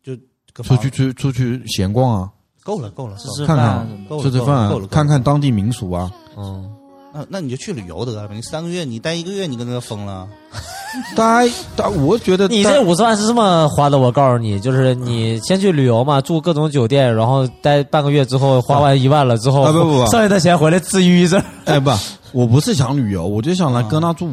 [0.00, 0.14] 就
[0.62, 2.30] 出去出出去闲逛啊，
[2.62, 3.88] 够了，够了，吃吃饭
[4.22, 6.70] 吃吃饭够了，看看当地民俗啊，嗯，
[7.18, 8.28] 那那你就去旅游得了。
[8.32, 10.28] 你三个月，你待一个月，你跟他疯了。
[11.16, 21.42] 待待，我觉得你这五十万是这么花的，我告诉你，就是你先去旅游嘛，住各种酒店，然后待半个月之后花完一万了之后，啊不不不剩下的钱回来治抑郁症。
[21.64, 21.90] 哎不，
[22.32, 24.30] 我不是想旅游，我就想来啊搁那住，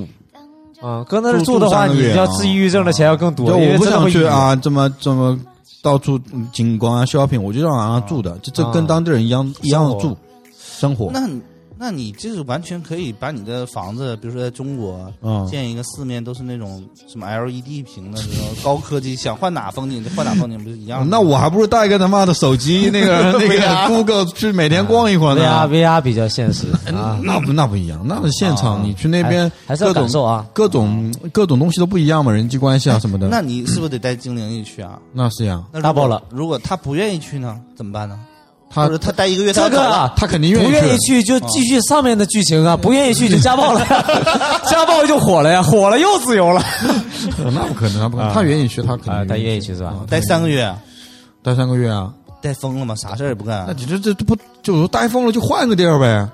[0.82, 4.10] 啊，搁那儿住住的话，你要治抑郁症的钱要更多，我不想。
[4.10, 5.38] 去啊，这么这么
[5.82, 10.16] 到处嗯景观啊、shopping，我就让让他住的，这这啊跟当地人一样一样的住
[10.58, 11.10] 生活。
[11.12, 11.42] 那你
[11.86, 18.20] 那你就是完全可以把你的房子，比如说在中国嗯，建一个四面都是那种什么 LED 屏的
[18.64, 21.06] 高科技，想换哪风景就换哪风景，不是一样的？
[21.06, 25.70] 那我还不如带一个他妈的手机，那个 那个 Google 去每天逛一逛 VR 呢。
[25.70, 30.44] VR 比较现实 啊，那不那不一样，那是现场，啊你去那边还是要各种感受啊。
[30.54, 33.28] 各种各种东西都不一样嘛，人际关系啊什么的。
[33.28, 34.98] 那你是不是得带精灵一起去啊？
[35.14, 38.20] 那是呀，那如果大爆了如果他不愿意去呢，怎么办呢？
[38.70, 43.86] 他说他待一个月，他这个他肯定愿意不愿意去就继续上面的剧情啊，不愿意去就家暴了
[44.70, 46.62] 家暴就火了呀，火了又自由了
[47.54, 49.94] 那不可能，他不可能，他愿意去，他肯定啊，他愿意去去是吧？
[50.10, 50.74] 待三个月，
[51.44, 52.12] 待三个月啊。
[52.42, 52.94] 待疯了吗？
[52.96, 56.28] 啥事儿也不干那你这这这不就是说呆疯了就换个地儿呗，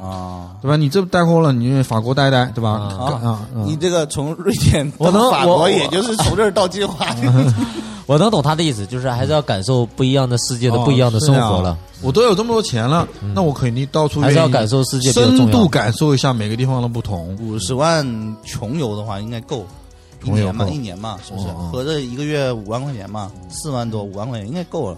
[0.00, 0.56] 啊？
[0.62, 0.76] 对吧？
[0.76, 2.70] 你这带货了，你去法国待待，对吧？
[2.70, 7.06] 啊啊啊，你这个从瑞典我法国，也就是从这儿到金华，
[8.06, 15.50] 我能懂他的意思，就是还是要感受不一样的世界的不一样的生活了，我都有这么多钱了，那我肯定到处还是要感受世界深。
[15.50, 17.36] 度感受一下每个地方的不同。
[17.40, 18.06] 五十万
[18.44, 19.66] 穷游的话应该够，
[20.24, 21.46] 一年嘛，一年嘛，是不是？
[21.72, 24.96] 合着一个月五万块钱嘛，四万多五万块钱应该够了。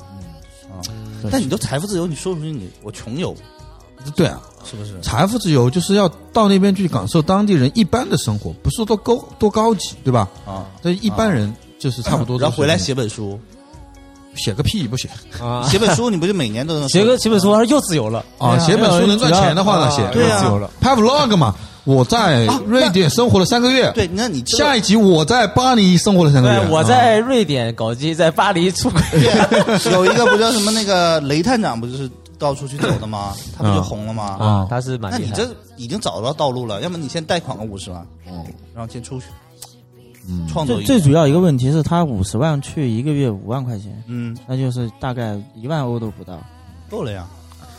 [0.68, 0.84] 啊，
[1.30, 3.34] 但你都财富自由，你说不定你我穷游
[4.16, 4.98] 对啊，是不是？
[5.02, 10.28] 财富自由就是要到那边去感受当地人一般的生活，不是说多高多高级，对吧？
[10.46, 12.38] 啊，但一般人就是差不多。
[12.38, 13.38] 然后回来写本书，
[14.34, 15.08] 写个屁不写
[15.42, 18.24] 啊，写本书你不就每年都能写个写本书，又自由了。
[18.38, 18.58] 啊！
[18.58, 20.70] 写本书能赚钱的话呢，写对啊自由了。
[20.80, 23.90] 拍 vlog 嘛，我在瑞典生活了三个月。
[23.94, 26.60] 对，那你下一集我在巴黎生活了三个月。
[26.60, 29.02] 对，我在瑞典搞基，在巴黎出轨。
[29.90, 33.34] 有一个不叫什么那个雷探长，不就是到处去走的吗？
[33.56, 34.36] 他不就红了吗？
[34.38, 35.20] 啊，他是蛮厉害。
[35.20, 38.44] 那你这已经找到道路了，要么你先贷款个五十万，哦。
[38.74, 39.26] 然后先出去，
[40.28, 40.46] 嗯。
[40.48, 46.38] 创作一最主要一个问题是他五十万去一个月五万块钱，嗯，那就是大概一万欧都不到。
[46.90, 47.26] 够了呀。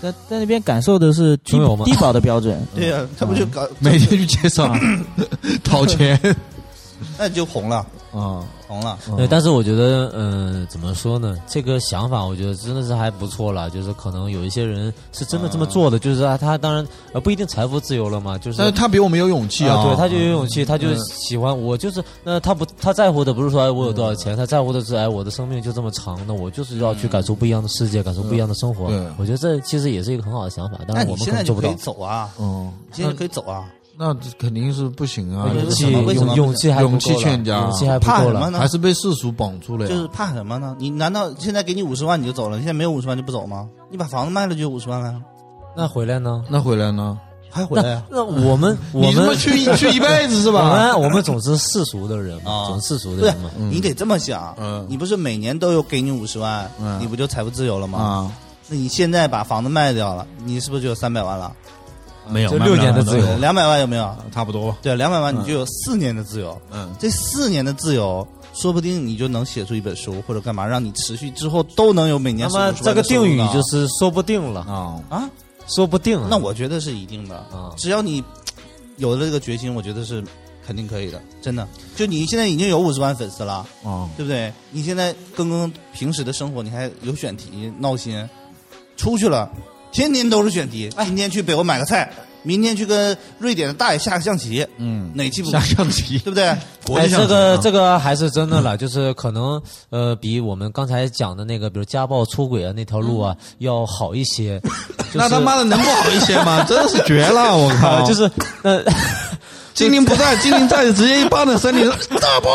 [0.01, 1.84] 在在那边感受的是低穷游吗？
[1.88, 4.80] 低保的标准， 对呀，他不就搞每天去街上
[5.62, 6.18] 讨钱。
[7.18, 8.43] 那就红了，啊。
[8.68, 8.97] 红了。
[9.18, 11.36] 对，但是我觉得，嗯、怎么说呢？
[11.47, 13.70] 这个想法，我觉得真的是还不错了。
[13.70, 19.84] 就是可能有一些人是真的这么做的，就是啊，他当然呃不一定财富自由了嘛，就是但是他比我们有勇气啊！
[19.84, 29.03] 对，他就有勇气，他就喜欢我，就是那他不他在乎的不是说哎我有多少钱，他在乎的是哎我的生命就这么长，那我就是要去感受不一样的世界，感受不一样的生活对。
[29.18, 31.84] 我觉得这其实也是一个很好的想法，但是我们现在能做不到就可以。
[31.84, 33.66] 走啊，嗯，现在可以走啊，
[34.02, 35.52] 那肯定是不行啊！
[35.54, 38.00] 为勇气勇勇气还不够勇气了劝架勇气还。
[38.00, 38.66] 怕什么呢还？
[38.70, 39.93] 是被世俗绑住了呀。
[39.93, 40.74] 就是怕什么呢？
[40.80, 42.56] 你难道现在给你五十万你就走了？
[42.56, 43.68] 你现在没有五十万就不走吗？
[43.91, 45.22] 你把房子卖了就有五十万了呀，
[45.76, 46.41] 那回来呢？
[46.50, 47.20] 那回来呢？
[47.52, 48.04] 还回来呀？
[48.10, 50.78] 那我们 我你他妈们去去一辈子是吧 我吧？
[50.78, 53.50] 们我们总是世俗的人嘛，啊总是世俗的人嘛。
[53.70, 58.00] 你得这么想，嗯你不是每年都有给你五十万，嗯你不就财富自由了吗？
[58.00, 58.32] 啊，
[58.70, 61.52] 那你现在把房子卖掉了，你是不是就有三百万了？
[62.30, 64.16] 没有就六年的自由两百万有没有？
[64.32, 64.78] 差不多吧。
[64.82, 66.60] 对，两百万你就有四年的自由。
[66.72, 75.30] 嗯，这四年的自由，说不定你就能写出一本书或者干嘛，让你持续之后都能有每年那么这个定语就是说不定了，啊，啊，
[75.68, 76.28] 说不定啊。
[76.30, 78.24] 那我觉得是一定的啊只要你
[78.98, 80.24] 有了这个决心，我觉得是
[80.66, 81.68] 肯定可以的，真的。
[81.96, 84.54] 就你现在已经有五十万粉丝了，啊，对不对？
[84.72, 88.28] 你现在跟跟平时的生活，你还有选题闹心，
[88.98, 89.50] 出去了，
[89.92, 90.90] 天天都是选题。
[91.06, 92.12] 今天去北欧买个菜，
[92.44, 96.46] 明天去跟瑞典的大爷下个象棋，嗯，哪期不 下象棋对不对？
[96.96, 99.62] 哎，这个啊这个还是真的了，就是可能
[99.92, 104.60] 呃，比我们刚才讲的那个，比如家暴、出轨啊那条路啊，要好一些。
[105.14, 106.64] 那他妈的能不好一些吗？
[106.64, 107.56] 真的是绝了！
[107.56, 108.30] 我靠，啊，就是
[108.64, 108.84] 呃，
[109.74, 111.84] 精灵不在，精灵在，直接一棒子身体
[112.20, 112.50] 大包。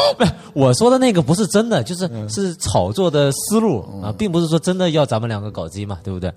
[0.53, 6.33] 我说的那个不是真的，就是嗯是炒作的思路啊，并不是说真的要咱们两个搞基嘛，对不对？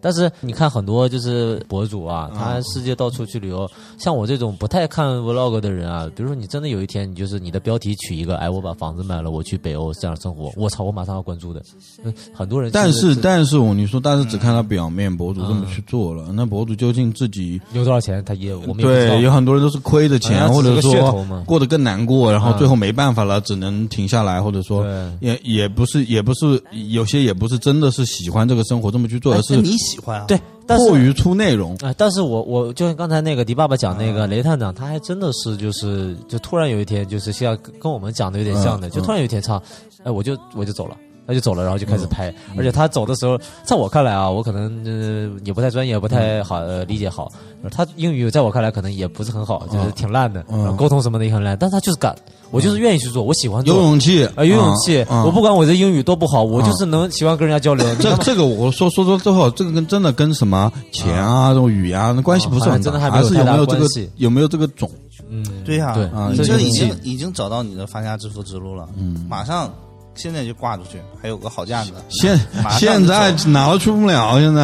[0.00, 2.38] 但是你看很多就是博主啊，嗯。
[2.38, 3.68] 他世界到处去旅游，
[3.98, 11.60] 像我这种不太看 vlog 的人啊，比如说你真的有一天你就是你的标题取一个，哎，我把房子卖了，我去北欧这样生活，我操，我马上要关注的。
[12.04, 22.60] 嗯，很多人但是，但是我你说，但是只看到表面，博主这么去做了，那博主究竟自己有多少钱，他也我们对有很多人都是亏的钱，或者说过得更难过，然后嗯。
[22.60, 24.84] 最后没办法了，只能停下来，或者说
[25.20, 30.24] 也也不是也不是有些也不是真的是喜欢这个生活这么去做，而是你喜欢啊？
[30.26, 31.74] 对，但是迫于出内容。
[31.76, 39.62] 啊、但是我我就像刚才那个迪爸爸讲那个雷探长，他还真的是就是就突然有一天就是像跟我们讲的有点像的，嗯就突然有一天唱，
[40.04, 40.96] 哎我就我就走了。
[41.26, 47.30] 他就走了，然后就开始拍，而且他走的时候，在我看来啊，我可能呃也不太专业，不太好、呃、理解好。
[47.70, 52.16] 他英语在我看来可能也不是很好，就是挺烂的，嗯然后沟通什么的也很烂，但是他就是敢，
[52.50, 57.86] 我就是愿意去做，我喜欢做，有勇气啊、有勇气，啊我不管我的英语多不好，我就是能喜欢跟人家交流。
[57.96, 63.86] 这这个我说说说之后，这个跟真的跟什么钱啊、这种语啊，那关系不是很大，好像真的还没还是有没有这个
[64.16, 64.90] 有没有这个种？
[65.28, 69.24] 嗯，对呀、对啊你这已经已经找到你的发家致富之路了，嗯。
[69.28, 69.72] 马上
[70.16, 72.36] 现在就挂出去，还有个好价子现
[72.70, 74.62] 现在走哪都去不了，现在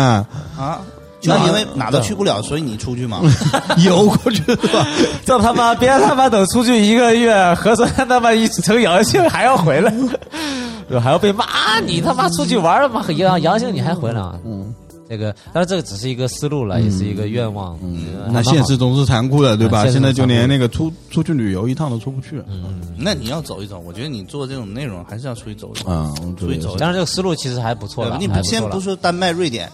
[0.59, 0.81] 啊。
[1.23, 3.21] 那因为哪都去不了，所以你出去嘛。
[3.85, 4.87] 游过去是吧？
[5.25, 9.93] 这他妈别他妈等出去一个月，核酸他妈一成阳性还要回来，
[11.01, 13.05] 还要被骂，你他妈出去玩了吗？
[13.17, 14.39] 阳阳性你还回来啊？
[14.45, 14.73] 嗯，
[15.09, 17.77] 这个当然这个只是一个思路了，也是一个愿望。
[17.83, 19.83] 嗯，那现实总是残酷的，对吧？
[19.85, 22.43] 嗯现在就连那个出出去旅游一趟都出不去。
[22.49, 29.71] 嗯那你要走一走，我觉得你做这种内容还是要出去走一走，啊，我觉得出去走一走当然这个思路其实还不错了，你不先不说丹麦、瑞典，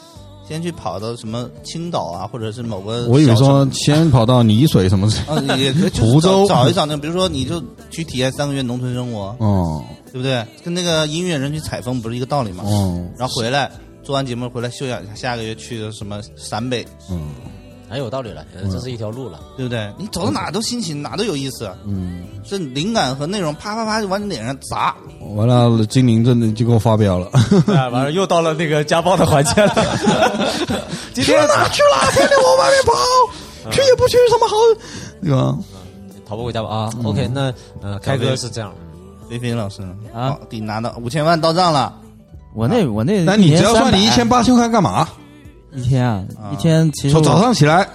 [0.48, 5.16] 先去跑到什么青岛啊，或者是某个我以为说先跑到泥水什么的。
[5.32, 10.44] 啊，也可以 就是湖州找找一找那，比如说你就去体验三个月农村生活，哦对不对？
[10.62, 12.64] 跟那个音乐人去采风不是一个道理吗？
[12.66, 13.70] 嗯，然后回来
[14.02, 17.20] 做完节目回来休养一下，下个月去的什么陕北，嗯
[17.92, 19.38] 很有道理了，这是一条路了。
[19.54, 19.92] 对不对？
[19.98, 21.70] 你走到哪都新奇，哪都有意思。
[21.84, 24.96] 嗯，这灵感和内容啪啪啪就往你脸上砸，
[25.36, 27.26] 完了，精灵真的就给我发飙了。
[27.76, 29.74] 啊，完了又到了那个家暴的环节了。
[31.12, 32.10] 今天哪去了？
[32.12, 34.56] 天天往外面跑，去也不去，什么好？
[35.20, 35.54] 对吧？
[36.26, 36.90] 逃不回家吧啊。
[37.04, 38.72] OK，那呃，开哥是这样，
[39.28, 39.82] 菲菲老师
[40.14, 41.92] 啊好给你拿到五千万到账了，
[42.54, 45.06] 我那我那，那你只要算你一千八千块干嘛？
[45.74, 47.86] 一天啊啊，一天其实从早上起来，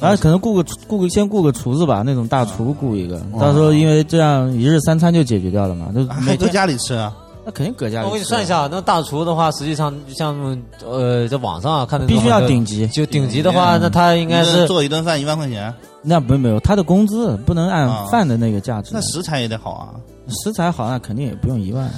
[0.00, 3.40] 啊，可能雇个雇个先雇个厨子吧，那种大厨雇一个，哦。
[3.40, 7.14] 到时候因为这样一日三餐就解决掉了嘛，就每天家里吃啊？
[7.46, 8.06] 那肯定搁家里。
[8.06, 17.74] 我给你算一下，那大厨的话，实际上像呃，在网上啊看的必须要顶级，就顶级的话，嗯那他应该是做一顿饭一万块钱，那没没有他的工资不能啊。
[17.76, 18.92] 按饭的那个价值。
[18.94, 19.92] 那，食材也得好啊。
[20.28, 21.90] 食材好那肯定也不用一万。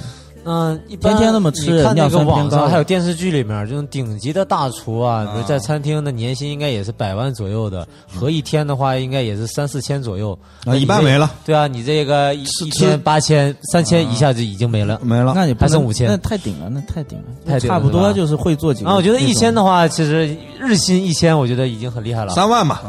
[0.47, 10.37] 嗯，一般天天那么吃你看那个网上还有电视剧里面这种顶级的大厨啊，比如啊在餐厅的年薪应该也是百万左右的，合一天的话应该也是三四千左右。
[10.65, 14.99] 啊，一半没了，对啊，你这个一吃一天八千、三千一下就已经没了。
[15.03, 15.33] 没了。
[15.35, 18.91] 那你还剩5000那太顶了，那太顶了，太顶了差不多就是会做几个那种。
[18.91, 22.33] 然后我觉得一千的话，其实日薪一千，我觉得已经很厉害了。
[22.33, 22.79] 三万嘛，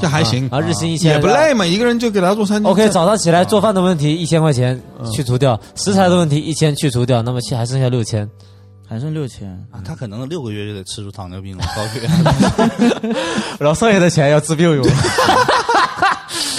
[0.00, 2.70] 这还行啊，日薪一千也不累嘛，一个人就给他做餐厅。
[2.70, 8.28] OK，早上起来做饭的问题一千块钱嗯去除掉，食材的问题一千去除掉，那么现还剩下六千。
[8.86, 12.10] 还剩六千，啊，他可能六个月就得吃出糖尿病了，高血压。
[13.58, 14.84] 然后剩下的钱要治病用。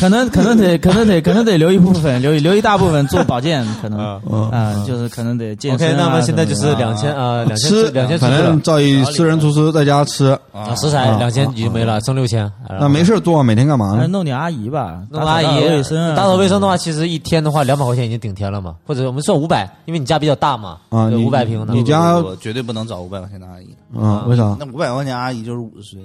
[0.05, 8.37] 可能可能得 可能得可能得留一部分，留一留一大部分做保健，可能嗯啊，就是可能得健身 OK，啊那么现在就是两千啊，两千吃，两千出反。
[8.37, 12.51] 正照以私人厨师在家吃，啊，食材啊两千已经没了，剩六千。
[12.79, 14.05] 那没事做，每天干嘛呢？
[14.07, 21.73] 弄点阿姨吧，弄阿姨打扫卫生啊，打扫卫生的话，其实一天的话两百块钱已经顶天了嘛，或者我们算五百，因为你家比较大嘛，啊你五百平的。
[21.73, 24.55] 你家绝对不能找五百块钱的阿姨，嗯，为啥？
[24.59, 26.01] 那五百块钱阿姨就是五十岁，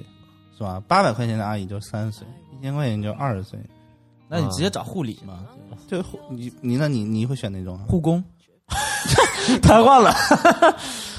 [0.56, 0.80] 是吧？
[0.88, 2.26] 八百块钱的阿姨就是三十岁，
[2.58, 3.58] 一千块钱就二十岁。
[4.30, 5.34] 那你直接找护理嘛，
[5.88, 7.82] 就护你你那你你会选哪种啊？
[7.88, 8.22] 护工。
[9.60, 10.14] 瘫痪了。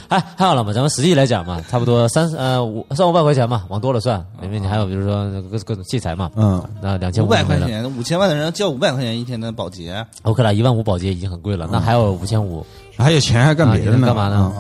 [0.08, 12.66] 哎，太好了嘛，咱们实际来讲嘛，差不多三呃五三五百块钱嘛，往多了算，因为你还有比如说各各种器材嘛，嗯，那两千五百块钱，五千万的人交五百块钱一天的保洁，，OK 了，一万五保洁已经很贵了，那还有五千五，
[12.98, 14.08] 还有钱还干别的呢？
[14.08, 14.54] 啊干嘛呢！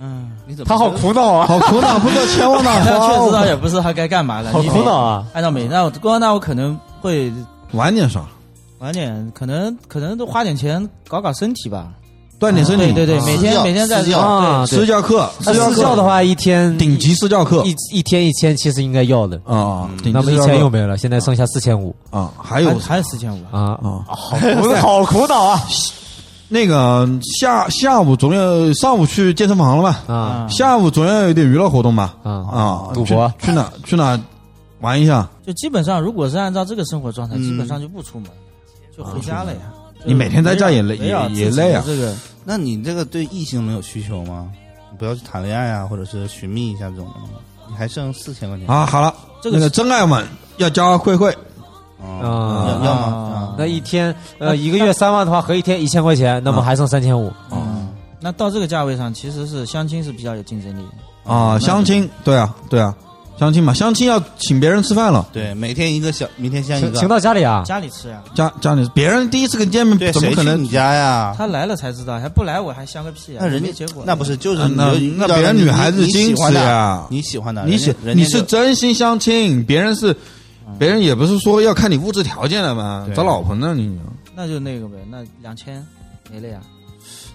[0.00, 3.44] 嗯，你怎么他好苦恼啊，好苦恼，不知道钱往哪那确实倒。
[3.46, 5.26] 也不是他该干嘛了，好你苦恼啊。
[5.32, 7.32] 按照每那我光那我可能会
[7.72, 8.26] 晚点上，
[8.78, 11.88] 晚点，可能可能都花点钱搞搞身体吧。
[12.38, 12.92] 锻炼身体。
[12.92, 14.20] 对对每天每天在私教。
[14.20, 17.64] 啊私教课，私私教的话，一天顶级私教课。
[17.64, 21.92] 一一天一千，其实应该要的，啊，那么一千又没了，现在剩下四千五。
[22.10, 22.70] 啊，还有？
[22.78, 24.04] 还还有四千五，啊，啊，
[24.62, 25.60] 我 好苦恼啊。
[26.50, 27.06] 那个
[27.40, 30.04] 下下午总要上午去健身房了吧？
[30.06, 30.46] 啊。
[30.48, 32.14] 下午总要有点娱乐活动吧？
[32.22, 32.32] 啊！
[32.50, 33.30] 啊，赌博。
[33.40, 34.18] 去去哪去哪
[34.80, 35.28] 玩一下？
[35.46, 38.30] 就基本上如果是按照这个生活状态，嗯基本上就不出门，
[38.96, 39.60] 就回家了呀。
[40.04, 42.14] 你每天在家也累也也累啊这个
[42.44, 44.48] 那你这个对异性能有需求吗？
[44.90, 47.40] 你不要去谈恋爱啊，或者是寻觅一下这种的吗？
[47.68, 48.86] 你还剩四千块钱啊！
[48.86, 49.12] 好了，
[49.42, 50.26] 这个那个真爱们
[50.56, 51.30] 要加慧慧，
[52.00, 52.06] 啊？
[52.06, 53.02] 啊要要吗？
[53.02, 57.28] 啊那一天呃一个月三万的话，合一天一千块钱，那么还剩三千五。
[57.50, 57.88] 啊
[58.20, 61.32] 那到这个价位上，其实是相亲是比较有竞争力的。
[61.32, 62.94] 啊，相亲，对啊，对啊，
[63.38, 67.08] 相亲嘛，相亲要请别人吃饭了，对，每天一个小，明天相一个请。
[67.08, 67.62] 到家里啊？
[67.64, 70.68] 家里吃呀，家家里别人第一次跟见面，对，怎么可能谁去你？
[70.68, 71.34] 家呀？
[71.38, 73.38] 他来了才知道，还不来我还相个屁啊！
[73.40, 80.14] 那人家没结果，那不是就是那就遇到那别人女孩子你矜持喜欢的呀你喜欢的，你是人家人家你是就真心相亲，别人是，
[80.78, 83.98] 别人也不是说要看你物质条件的嘛，对找老婆呢你。
[84.34, 85.84] 那就那个呗，那两千
[86.30, 86.60] 没了呀。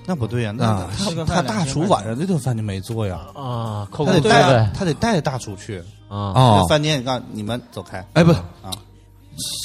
[0.06, 5.80] 那不对呀，那啊他吃个他大厨晚上这顿饭就没做呀，啊，扣他得带他得带着大厨去。
[6.10, 6.34] 啊。
[6.36, 8.70] 哦，饭店告你们走开，哎，不是啊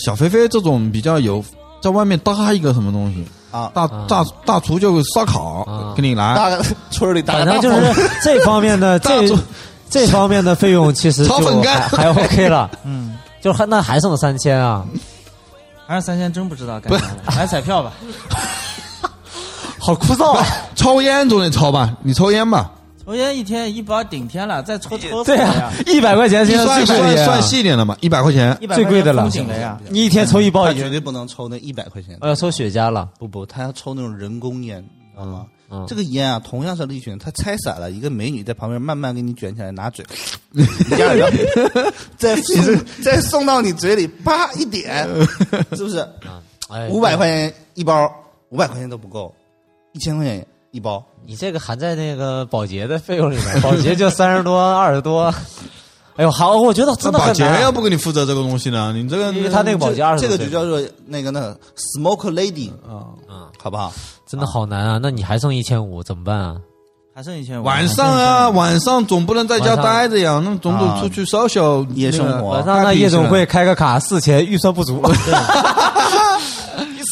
[0.04, 1.44] 小菲菲这种比较有，
[1.82, 9.28] 在外面搭一个什么东西，啊，大啊大大厨就烧烤啊，给你来， 大村里打反正就是 这方面的这
[9.90, 14.86] 这方面的费用，其实就炒粉干还还 OK 了，嗯，就还那还剩三千啊，
[15.86, 17.92] 还是三千，真不知道干啥了，买彩票吧。
[19.88, 20.44] 好枯燥啊！
[20.76, 21.96] 抽烟总得抽吧？
[22.02, 22.70] 你抽烟吧？
[23.02, 29.80] 抽抽烟一天一包顶天了，再抽抽死对呀，，一百块钱你现在算最贵的呀算算细点的嘛，一百块钱一百最贵的了封顶了呀。
[29.88, 32.18] 你一天抽一包已经，他绝对不能抽那一百块钱的。
[32.20, 33.08] 我要抽雪茄了。
[33.18, 35.46] 不不，他要抽那种人工烟，你知道吗？
[35.70, 40.04] 嗯这个烟啊，同样是利群，它拆散了，一个美女在旁边慢慢给你卷起来，拿嘴
[40.52, 40.62] 一
[40.96, 45.08] 下， 然后再送 再送到你嘴里，啪一点，
[45.72, 46.06] 是不是？
[46.68, 48.10] 哎，五百块钱一包，
[48.50, 49.34] 五百块钱都不够，
[49.92, 51.04] 一千块钱一包。
[51.26, 55.32] 你这个含在那个保洁的费用里面，保洁就三十多、二十多。
[56.16, 57.62] 哎呦，好，我觉得那保洁真的很难。
[57.62, 58.92] 要不给你负责这个东西呢？
[58.92, 63.92] 你这个因为他那个保洁二十这个就叫做那个那个 smoke lady，啊，嗯，好不好？
[64.26, 64.98] 真的好难啊！
[65.00, 66.56] 那你还剩一千五怎么办啊？
[67.14, 67.64] 还剩一千五。
[67.64, 75.00] 晚上啊，晚上总不能在家待着呀，那总得啊出去烧烧夜生活晚上那夜总会开个卡四千，预算不足。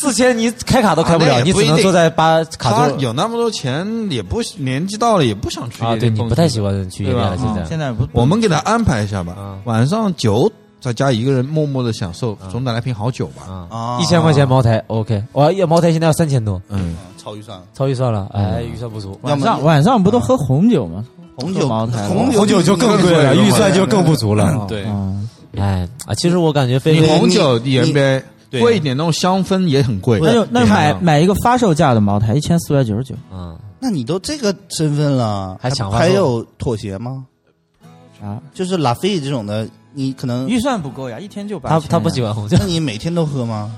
[0.00, 2.98] 四千你开卡都开不了，啊不你只能坐在八卡他座。
[2.98, 7.64] 有那么多钱，也不年纪到了也不想去啊，对你不太喜欢去夜店了，现在。
[7.64, 13.98] 现在不，我们给他安排一下吧嗯，晚上酒在家一个人默默的享受，总得来瓶好酒吧。
[14.00, 15.22] 一千块钱茅台，OK。
[15.32, 19.18] 我要茅台现在要三千多，嗯，超预算了，超预算了，哎，预算不足。
[19.22, 21.04] 晚上晚上不都喝红酒吗？
[21.38, 24.64] 红酒茅台，红红酒就更贵了，预算就更不足了。
[24.68, 28.22] 对，嗯，哎啊，其实我感觉菲你红酒也别对
[28.60, 30.18] 贵一点，那种香氛也很贵。
[30.22, 37.26] 那就那买啊买一个发售价的茅台，一千四百九十九嗯，那你都这个身份了，还抢花还有妥协吗？
[38.22, 41.80] 啊，就是拉菲这种的，你可能，预算不够呀，一天就八千。
[41.82, 43.70] 他他不喜欢红酒那，你每天都喝吗？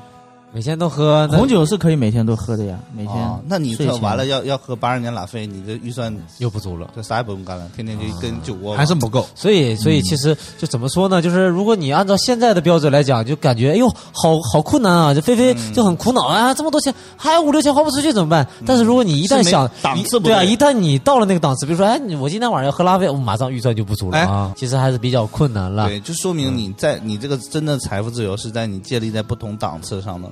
[0.51, 3.39] 每天都喝红酒是可以每天都喝的呀，每天啊。
[3.47, 6.91] 那你这完了要要喝八十年拉菲，你这预算又不足了。
[6.97, 9.27] 这啥也不用干了，天天就跟酒窝还是不够。
[9.35, 11.21] 所以，所以其实就怎么说呢？
[11.21, 15.15] 就是如果你按照现在的标准来讲，就感觉哎呦，好好困难啊！
[15.15, 18.47] 就菲菲就很苦恼啊，这么多钱还有五六千花不出去怎么办？
[18.65, 24.53] 但是如果你一旦想档次不一对啊，一旦你到了那个档次，比如说哎，你我今天晚上要喝拉菲，我马上预算就不足了哎啊。
[24.57, 25.89] 其实还是比较困难了。
[25.89, 30.29] 对，就说明你在你这个真的财富自由是在你建立在不同档次上的，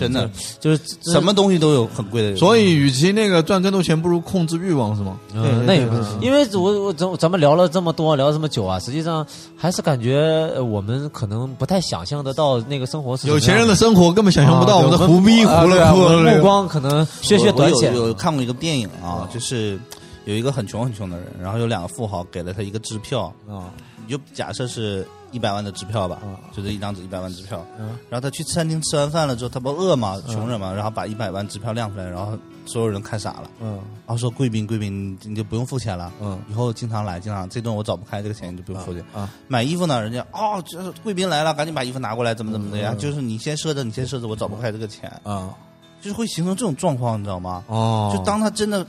[0.00, 0.28] 真的
[0.58, 0.80] 就是
[1.12, 2.36] 什么东西都有很贵的。
[2.36, 5.16] 所以，与其那个赚更多钱，不如控制欲望，是吗？
[5.32, 9.24] 嗯对对那也不对对因为我我咱咱们聊了这么多，聊了这么久啊，实际上
[9.56, 16.42] 还是感觉呃我们可能不太想象得到那个生活是有钱人的生活根本想象不到，啊我们这对我们胡逼胡了哭了目。
[16.42, 19.78] 光可能血血短浅有看过一个电影啊，就是
[20.24, 23.70] 有一个很穷很穷的人，然后有两个富豪给了他一个支票，啊，
[24.04, 27.64] 你就假设是一百万的支票吧，嗯就是一张纸一百万支票。
[28.08, 33.74] 然后他去餐厅吃完饭了之后，他不饿嘛，穷人嘛，然后把一百万支票亮出来，然后所有人看傻了，嗯。
[34.06, 36.38] 然后说贵宾贵宾，你你就不用付钱了，嗯。
[36.50, 39.04] 以后经常来，经常这顿我找不开，这个钱你就不用付钱。
[39.14, 39.30] 啊。
[39.46, 42.80] 买衣服呢，人家哦，这是贵宾来了，赶紧把衣服拿过来，怎么怎么的嗯。
[42.80, 42.94] 呀？
[42.98, 45.54] 就是你先赊着，你先赊着，我找不开这个钱，啊。
[46.00, 47.64] 就是会形成这种状况，你知道吗？
[47.66, 48.84] 哦，就当他真的，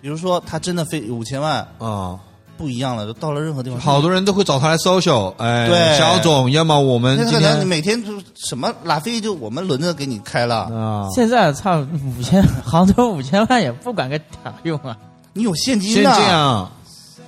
[0.00, 2.18] 比如说他真的非五千万，啊，
[2.56, 14.96] 不一样了，就到了任何地方，好多人都会找他来 social，哎，对小总，要么我们今那可能你天每天就什么拉菲就我们轮着给你开了，啊，现在差五千，杭州五千万也不管个啥用啊！
[15.32, 16.72] 你有现金先这啊，样，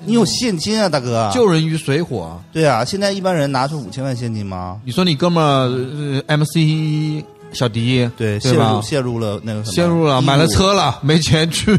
[0.04, 1.28] 你有现金啊，大哥。
[1.34, 2.38] 救人于水火啊。
[2.52, 4.80] 对啊，现在一般人拿出五千万现金吗？
[4.84, 8.82] 你说你哥们儿呃 MC 小迪，对，对吧陷入？
[8.82, 11.76] 陷入了那个什么，陷入了，买了车了，没钱去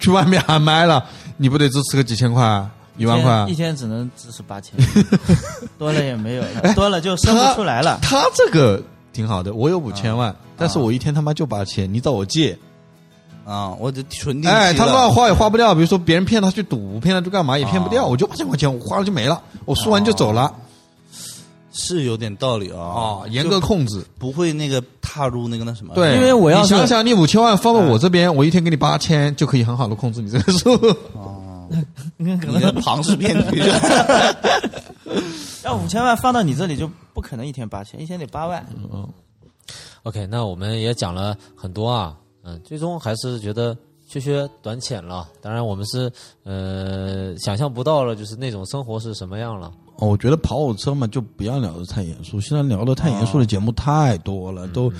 [0.00, 1.04] 去外面喊麦了，
[1.36, 2.66] 你不得支持个几千块、
[2.96, 3.54] 一万块一？
[3.54, 4.74] 天只能支持八千，
[5.78, 7.98] 多了也没有了，多了就生不出来了。
[8.02, 8.82] 他这个
[9.12, 12.56] 挺好的，我有五千万，但是我一天他妈就八千，你找我借，
[13.44, 15.74] 啊，我这纯定哎，了他乱花也花不掉。
[15.74, 20.52] 比如说别人骗他去赌，骗他去干嘛也骗不掉，啊我就八千块钱，我花了就没了，我输完就走了。
[21.78, 22.78] 是有点道理啊。
[22.78, 24.02] 哦，严格控制。
[24.18, 25.94] 不会那个踏入那个那什么。
[25.94, 30.74] 对，因为我要是你想想，你五千万放到我这边，我一天给你八千，就可以很好的控制你这个数。
[32.16, 33.60] 你的庞氏骗局。
[35.64, 38.64] 要五千万放到你这里就不可能一天八千，一天得八万。
[38.92, 39.08] 嗯
[40.04, 43.76] OK，那我们也讲了很多啊，嗯，最终还是觉得
[44.08, 45.26] 缺缺短浅了。
[45.42, 46.12] 当然，我们是
[46.44, 49.72] 呃想象不到了，就是那种生活是什么样了。
[49.96, 52.40] 哦，我觉得跑火车嘛，就不要聊得太严肃。
[52.40, 54.92] 现在聊得太严肃的节目太多了，都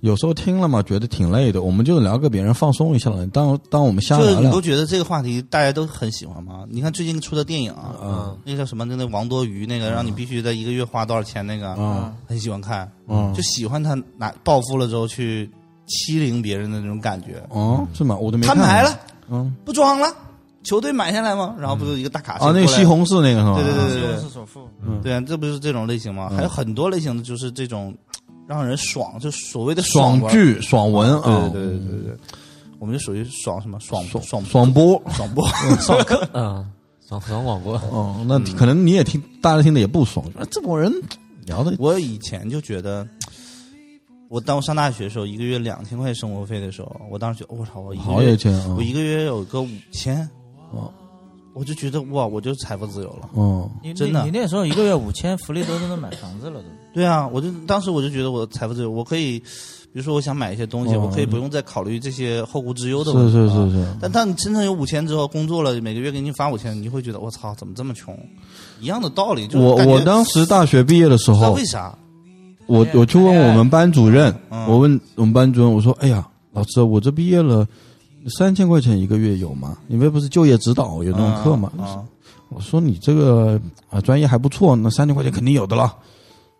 [0.00, 1.62] 有时候听了嘛，觉得挺累的。
[1.62, 3.26] 我们就聊个别人放松一下了。
[3.28, 6.64] 当当我们瞎聊聊就你不，觉得这个话题大家都很喜欢吗？
[6.68, 8.84] 你看最近出的电影啊，嗯那个叫什么？
[8.84, 15.50] 那个王多鱼那个，让你必须在一个月花多少钱那个，嗯很喜欢看，嗯就喜欢他拿暴富了之后去
[15.86, 17.42] 欺凌别人的那种感觉。
[17.50, 18.16] 哦，是吗？
[18.16, 20.12] 我都没看摊牌了，嗯，不装了，
[20.62, 21.54] 球队买下来吗？
[21.58, 23.54] 然后不就一个大卡车啊，那个西红柿那个是吧？
[23.54, 24.68] 对对对对对是首富，
[25.02, 26.28] 对啊，这不是这种类型吗？
[26.30, 27.96] 嗯还有很多类型的，就是这种
[28.46, 29.90] 让人爽，就所谓的文。
[29.90, 32.16] 爽剧、爽文啊，对对对对对对，
[32.78, 33.78] 我们就属于爽什么？
[33.80, 35.46] 爽爽爽爽播，爽播。
[35.80, 36.64] 爽课，嗯，
[37.08, 40.92] 爽 爽广播，哦，那可能你也听，大家听的也不爽，说这帮人
[41.46, 41.74] 聊的。
[41.78, 43.06] 我以前就觉得，
[44.28, 48.74] 我当我上大学的时候，一个月两千块生活费的时候，我当时觉得我操，我一好个月有钱啊。
[48.76, 48.82] 我！
[48.82, 50.28] 一个月有个五千，
[50.72, 50.92] 哦
[51.56, 53.30] 我就觉得哇，我就财富自由了。
[53.32, 56.66] 哦，你真的你你那时候一个月五千，福利都都能买房子了都。
[56.92, 63.32] 对啊，我就当时我就觉得我财富自由，我可以，比如说我想买一些东西，哦我可以不用再考虑这些后顾之忧的是问题。
[63.32, 63.70] 是是。
[63.70, 68.14] 是，但当你真正有五千之后，工作了，每个月给你发五千，你会觉得我操，怎么这么穷？
[68.78, 71.96] 一样的道理，就是我我当时大学毕业的时候为，啥，
[72.66, 77.66] 我我去问我们班主任，嗯我问我们班主任，我说：“哎呀，老师，我这毕业了，
[78.28, 79.76] 三千块钱一个月有吗？
[79.86, 82.02] 你们不是就业指导有那种课吗？”啊，
[82.48, 83.60] 我说：“你这个
[83.90, 85.94] 啊专业还不错，那三千块钱肯定有的了，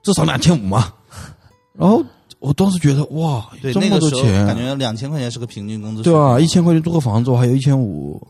[0.03, 0.93] 至少两千五嘛。
[1.79, 2.03] ”然后
[2.39, 8.21] 我当时觉得哇，对，么多钱，感觉两千块钱是个平均工资，对啊，一千块钱租个房子，我还有一千五，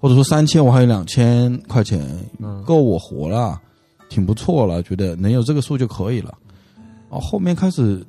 [0.00, 2.00] 或者说三千，我还有两千块钱，
[2.38, 3.60] 嗯够我活了，
[4.08, 6.34] 挺不错了，觉得能有这个数就可以了。
[7.10, 8.04] 然后后面开始，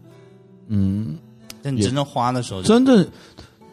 [0.67, 1.17] 嗯，
[1.61, 3.07] 但你真正花的时候，真正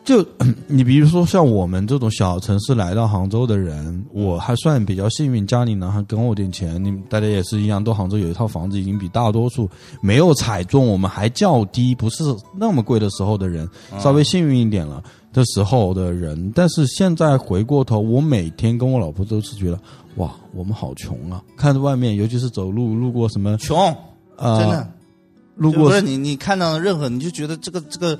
[0.06, 0.24] 就
[0.68, 9.68] 你比如说像我们这种小城市来到杭州的人，我还算比较幸运，家里呢还给我点钱，你们大家也是一样，都杭州有一套房子，已经比大多数
[10.00, 12.22] 没有踩中我们还较低，不是
[12.56, 15.02] 那么贵的时候的人，稍微幸运一点了
[15.32, 16.52] 的时候的人。
[16.54, 19.80] 但是现在回过头，我每天跟我老婆都是觉得，
[20.18, 21.42] 哇，我们好穷啊！
[21.56, 23.76] 看着外面，尤其是走路路过什么穷，
[24.36, 24.88] 啊，真的。
[25.56, 28.16] 路过不是你，你看到任何，你就觉得这个这个，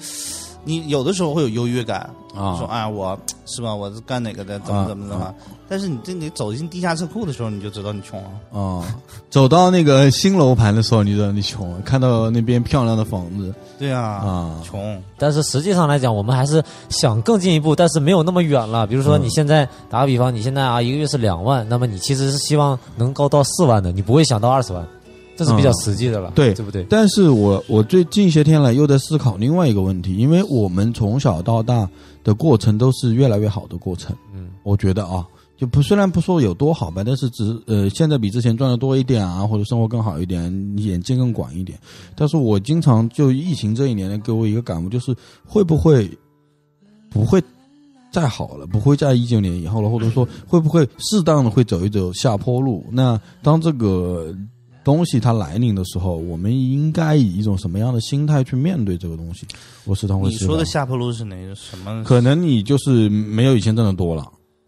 [0.66, 2.00] 你有的时候会有优越感，
[2.34, 5.32] 啊说哎，我是吧，我是干哪个的，怎么啊怎么怎么。
[5.68, 8.60] 但是你这你走进地下车库的时候，你就知道你穷了。
[8.60, 8.84] 啊，
[9.30, 15.00] 走到那个新楼盘的时候，你知道你穷了，看到那边漂亮的房子对啊，啊，穷。
[15.16, 18.86] 但是实际上来讲，我们还是想更进一步，但是没有那么远了。
[18.88, 24.84] 比如说，嗯你现在打个比方，你现在啊一个月是两万，那么你其实是希望能高到四万的，你不会想到二十万，
[25.37, 26.84] 这是比较实际的了，嗯对对不对？
[26.89, 31.89] 但是我我最近些天来又在思考另外一个问题，因为我们从小到大
[32.24, 35.26] 的过程都是越来越好的过程，嗯，我觉得啊，
[35.57, 40.45] 就不虽然不说有多好吧，但是只呃现在比之前赚的多一点啊，或者生活更好一点，
[40.78, 41.78] 眼界更广一点。
[42.14, 45.14] 但是我经常就疫情这一年呢，给我一个感悟，就是
[45.45, 46.11] 会不会
[47.11, 47.43] 不会
[48.11, 52.84] 再好了，不会在一九年以后了，或者说会不会适当的会走一走下坡路？
[52.91, 54.34] 那当这个
[54.87, 59.45] 东西它来临的时候，我们应该以一种什么样的心态去面对这个东西？
[59.84, 62.05] 我时常会你说的下坡路是哪个什么？
[62.05, 64.24] 可能你就是没有以前挣的多了。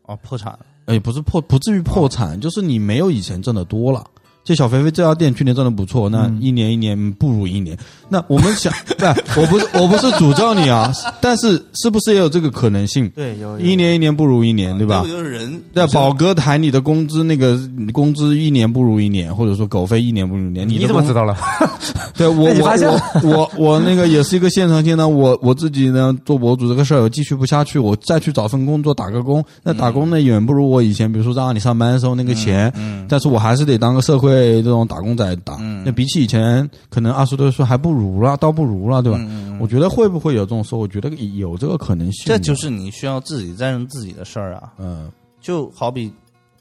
[0.06, 0.58] 哦，破产。
[0.86, 4.04] 哎，不是破，不至于破产，就是你没有以前挣的多了。
[4.48, 7.76] 就小肥肥这家店去年赚的不错，那一年一年不如一年。
[8.08, 9.04] 那我们想，不，
[9.42, 10.90] 我不是我不是诅咒你啊，
[11.20, 13.06] 但是是不是也有这个可能性？
[13.14, 15.10] 对，有一年一年不如一年，对吧这？
[15.10, 15.62] 就是人。
[15.74, 17.60] 对，宝哥谈你的工资，那个
[17.92, 20.66] 工资一年不如一年，或者说狗费一年不如一年。
[20.66, 21.36] 你怎么知道了？
[22.16, 29.44] 对我我我我我那个也是一个现场性呢，我我自己呢做博主这个事儿，我继续不下去，我再去找份工作打个工。
[29.62, 35.56] 那打工呢远不如我以前，比如说让你上班的时候那个钱，嗯，但是我还是得当个社会这种打工仔打。
[35.60, 39.18] 嗯那比起以前，可能二十多岁还不如了，倒不如了，对吧？
[39.20, 40.78] 嗯我觉得会不会有这种说？
[40.78, 42.24] 我觉得有这个可能性。
[42.26, 44.72] 这就是你需要自己战胜自己的事儿啊。
[44.78, 45.10] 嗯
[45.40, 46.12] 就好比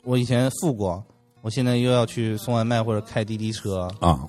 [0.04, 1.04] 我以前富过，
[1.42, 4.28] 我现在又要去送外卖或者开滴滴车，啊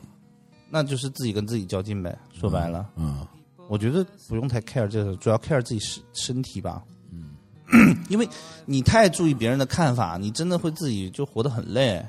[0.70, 2.16] 那就是自己跟自己较劲呗。
[2.32, 3.26] 说白了，嗯
[3.68, 6.82] 我觉得不用太 care 这个，主要 care 自己身身体吧。
[7.12, 8.28] 嗯， 因为
[8.64, 12.05] 你太注意别人的看法，你真的会自己就活得很累。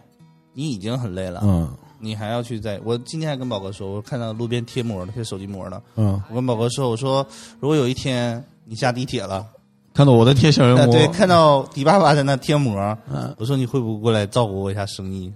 [0.60, 1.70] 你已经很累了，嗯。
[2.02, 2.80] 你还要去在。
[2.84, 5.82] 我今天还跟宝哥说，我看到路边贴膜的，贴手机膜的。
[5.96, 7.26] 嗯，我跟宝哥说，我说
[7.60, 9.46] 如果有一天你下地铁了，
[9.94, 13.34] 看到我的贴小人膜，呃对，看到迪爸爸在那贴膜，嗯。
[13.38, 15.32] 我说你会不会过来照顾我一下生意？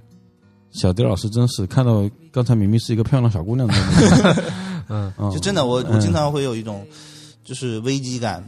[0.72, 3.74] 小迪老师真是看到刚才明明是一个漂亮小姑娘的，
[4.88, 5.32] 嗯，嗯。
[5.32, 6.86] 就真的，我我经常会有一种
[7.44, 8.44] 就是危机感，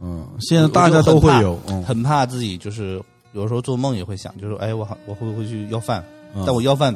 [0.00, 3.02] 嗯，现在大家都会有，嗯，很怕自己就是
[3.40, 6.04] 有时候做梦也会想，就是哎，我好我会不会去要饭？
[6.34, 6.42] 嗯。
[6.46, 6.94] 但我要饭，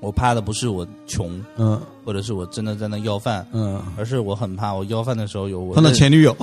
[0.00, 1.80] 我怕的不是我穷，嗯。
[2.04, 6.34] 或者是我真的在那要饭，嗯，而是我很怕我要饭的时候有我碰到前女友，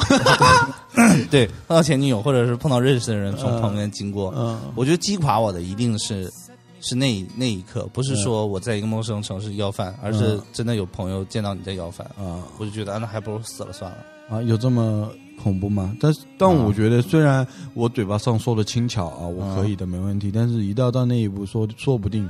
[1.32, 4.60] 对碰到前女友，或者是碰到认识的人从旁边经过，嗯。
[4.76, 6.32] 我觉得击垮我的一定是
[6.82, 13.98] 是那一那一刻，不是说我在一个陌生城市要饭，而是真的有朋友见到你在要饭，啊我就觉得啊那还不如死了算了。
[14.30, 15.10] 啊，有这么
[15.42, 15.96] 恐怖吗？
[16.00, 22.28] 但是，但我觉得，虽然我嘴巴上说的轻巧啊，我可以的，没问题，但是一到到那一步，说说不定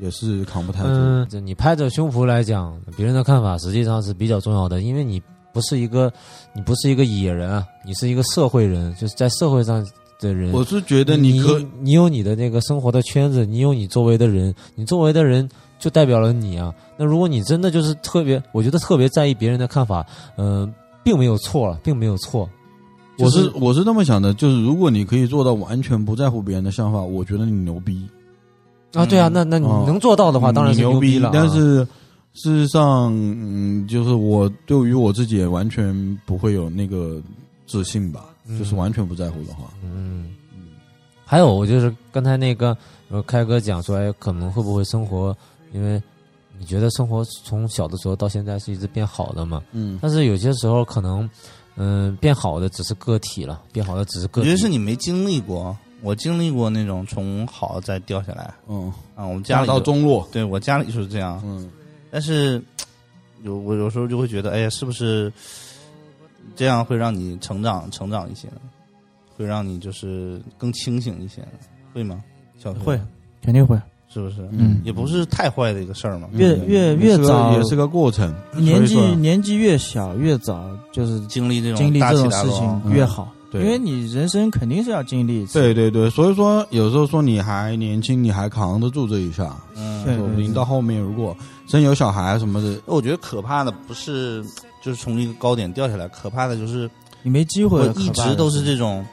[0.00, 0.88] 也是扛不太住。
[0.90, 5.22] 嗯，这你拍着胸脯来讲，别人的看法实际上是比较重要的，因为你
[5.52, 6.12] 不是一个，
[6.54, 9.84] 你不是一个野人啊，你是一个社会人，就是在社会上
[10.20, 16.74] 的人，我是觉得你你可你有你的那个生活的圈子，你有你周围的人，你周围的人就代表了你啊。
[16.96, 20.06] 那如果你真的就是特别，我觉得特别在意别人的看法，
[20.36, 20.70] 嗯、
[21.06, 22.50] 并没有错了，并没有错。
[23.18, 28.04] 我就是我是这么想的，就是如果你可以做到完全不在乎别人的想法，我觉得你牛逼。
[28.92, 31.30] 啊，对啊，那那你哦能做到的话，当然是牛逼了啊。
[31.32, 31.86] 但是
[32.34, 37.22] 事实上，嗯，就是我对于我自己也完全不会有那个
[37.68, 40.30] 自信吧，嗯就是完全不在乎的话，嗯，
[41.24, 42.76] 还有我就是刚才那个
[43.10, 45.36] 呃开哥讲说，哎，可能会不会生活，
[45.72, 46.02] 因为
[46.58, 49.62] 你觉得生活从小的时候到现在是一直变好的吗？
[49.72, 51.28] 嗯，但是有些时候可能，
[51.76, 54.40] 嗯、变好的只是个体了，变好的只是个体。
[54.40, 59.26] 我觉得是你没经历过，我经历过那种从好再掉下来嗯，啊。
[59.26, 61.70] 我们家家里就道中路，对我家里就是这样，嗯，
[62.10, 62.62] 但是
[63.42, 65.32] 有我有时候就会觉得，哎呀，是不是
[66.54, 68.60] 这样会让你成长成长一些呢？
[69.36, 71.46] 会让你就是更清醒一些，
[71.92, 72.24] 会吗？
[72.58, 73.00] 小飞会
[73.42, 73.78] 肯定会。
[74.16, 74.36] 是不是？
[74.50, 74.80] 嗯。
[74.82, 76.28] 也不是太坏的一个事儿嘛。
[76.32, 82.58] 越越越早也是个过程，年纪年纪越小，越早就是经历这种经历大起这种事大落。
[82.58, 83.62] 情越好，对。
[83.62, 85.60] 因为你人生肯定是要经历一次。
[85.60, 91.36] 对对对，所以说有时候说你还年轻，你还扛得住这一下，嗯，对说不定到后面如果
[91.66, 94.42] 真有小孩什么的，我觉得可怕的不是
[94.82, 96.88] 就是从一个高点掉下来，可怕的就是
[97.22, 99.04] 你没机会了，一直都是这种，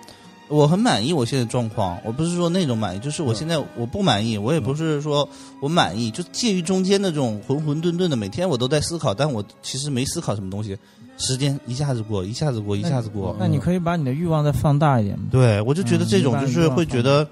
[0.49, 5.28] 我很满意我现在状况，我不是说那种满意，就是我现在我不满意，我也不是说
[5.61, 10.78] 我满意，就介于中间的这种混混沌沌的，每天我都在思考，但我其实没思考什么东西，
[11.18, 15.26] 时间一下子过，一下子过，一下子过，那你可以把你的欲望再放大一点嘛。
[15.32, 17.28] 对我就觉得嗯这种就是会觉得，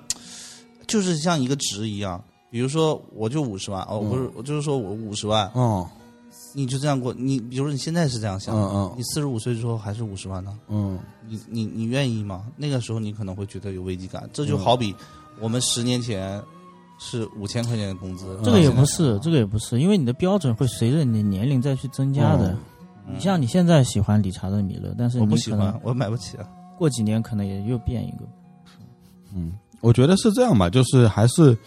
[0.88, 5.88] 就是像一个值一样，比如说我就五十万哦，不是，我就是说我五十万，哦，
[6.54, 10.58] 你就这样过，你比如说你现在是这样想，嗯嗯你四十五岁之后还是五十万呢？
[10.68, 12.48] 嗯，你你你愿意吗？
[12.58, 14.96] 那个时候你可能会觉得有危机感，这就好比
[15.40, 16.42] 我们十年前
[17.00, 22.52] 是五千块钱的工资，这个也不嗯是，这个也不是，因为你的标准会随着你的年龄再去增加的。
[22.52, 22.58] 嗯
[23.14, 26.48] 你像你现在喜欢理查德米勒，但是我不喜欢，我买不起啊。
[26.78, 28.20] 过几年可能也又变一个。
[29.34, 29.52] 嗯，
[29.82, 31.58] 我觉得是这样吧，就是还是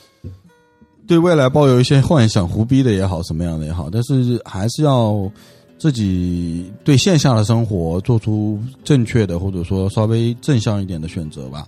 [1.07, 5.31] 对未来抱有一些幻想，胡逼的也好，什么样的也好，但是还是要
[5.79, 11.67] 自己对线下的生活做出正确的或者说稍微正向一点的选择吧。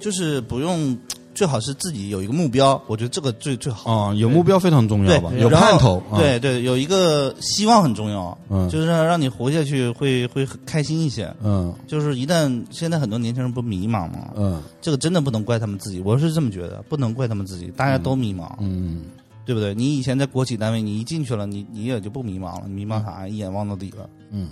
[0.00, 0.96] 就是不用，
[1.38, 3.92] 最好是自己有一个目标，我觉得这个最最好。
[3.92, 6.02] 啊、有目标非常重要吧，，有盼头。
[6.10, 11.32] 啊、，对对，有一个希望很重要，嗯就是让你活下去会会开心一些。
[11.44, 14.32] 嗯就是一旦现在很多年轻人不迷茫吗？
[14.34, 19.02] 嗯这个真的不能怪他们自己，我是这么觉得，不能怪他们自己，大家都迷茫，嗯，
[19.46, 19.72] 对不对？
[19.76, 23.28] 你以前在国企单位，你一进去了，你你也就不迷茫了，你迷茫啥？
[23.28, 24.48] 一眼望到底了，嗯，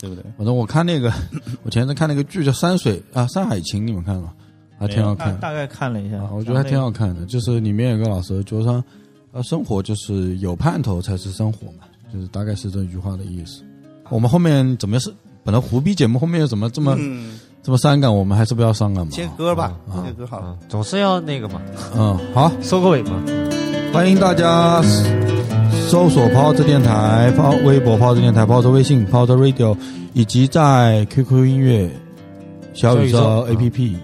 [0.00, 0.24] 对不对？
[0.36, 1.12] 反正我看那个，
[1.62, 4.32] 我前阵看那个剧叫《山水》啊，《山海情》，你们看了吗？
[4.78, 5.34] 还挺好看。
[5.34, 8.82] 大大概看了一下啊，，我觉得还挺好看的，就是里面有个老师就说，
[9.32, 13.62] 呃，生活就是有盼头才是生活嘛，就是大概是这句话的意思。
[14.10, 18.14] 我们后面怎么是本来胡逼节目后面又怎么这么、嗯，这么伤感？
[18.14, 19.10] 我们还是不要伤感吧。
[19.10, 20.46] 切歌吧，啊歌好了。
[20.46, 21.60] 啊，总是要那个嘛，
[21.96, 23.22] 嗯，好，收个尾嘛。
[23.92, 24.82] 欢迎大家
[25.88, 29.76] 搜索“泡子电台”、泡微博“泡子电台”、泡子微信“泡子 Radio”，
[30.14, 31.88] 以及在 QQ 音乐、
[32.72, 33.96] 小宇宙小宇宙 APP、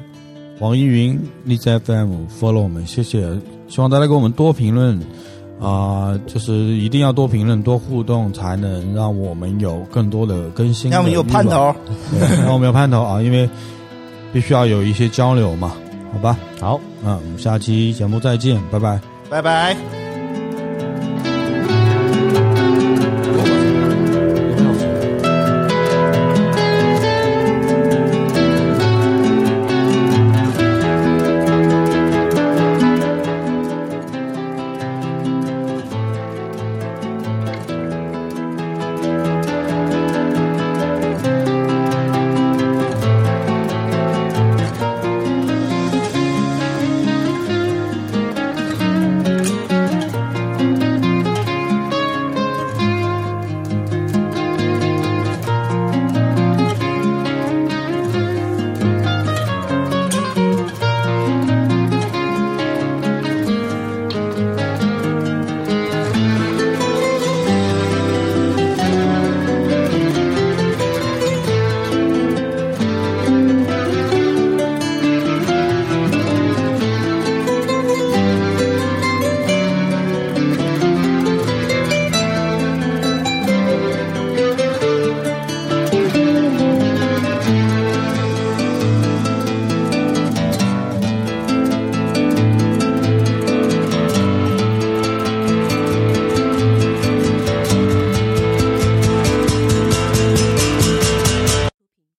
[0.61, 3.29] 网易云、荔枝 FM follow 我们，谢谢。
[3.69, 4.99] 希望大家给我们多评论
[5.61, 11.75] 啊、就是一定要多评论、多互动，才能让我们有更多的更新的让我们有盼，头。
[12.11, 13.21] 对让我们有盼头啊！
[13.23, 13.49] 因为
[14.33, 15.73] 必须要有一些交流嘛，
[16.13, 16.39] 好吧？
[16.59, 16.81] 好。
[17.05, 19.01] 嗯，我们下期节目再见，拜拜。
[19.29, 20.00] 拜拜。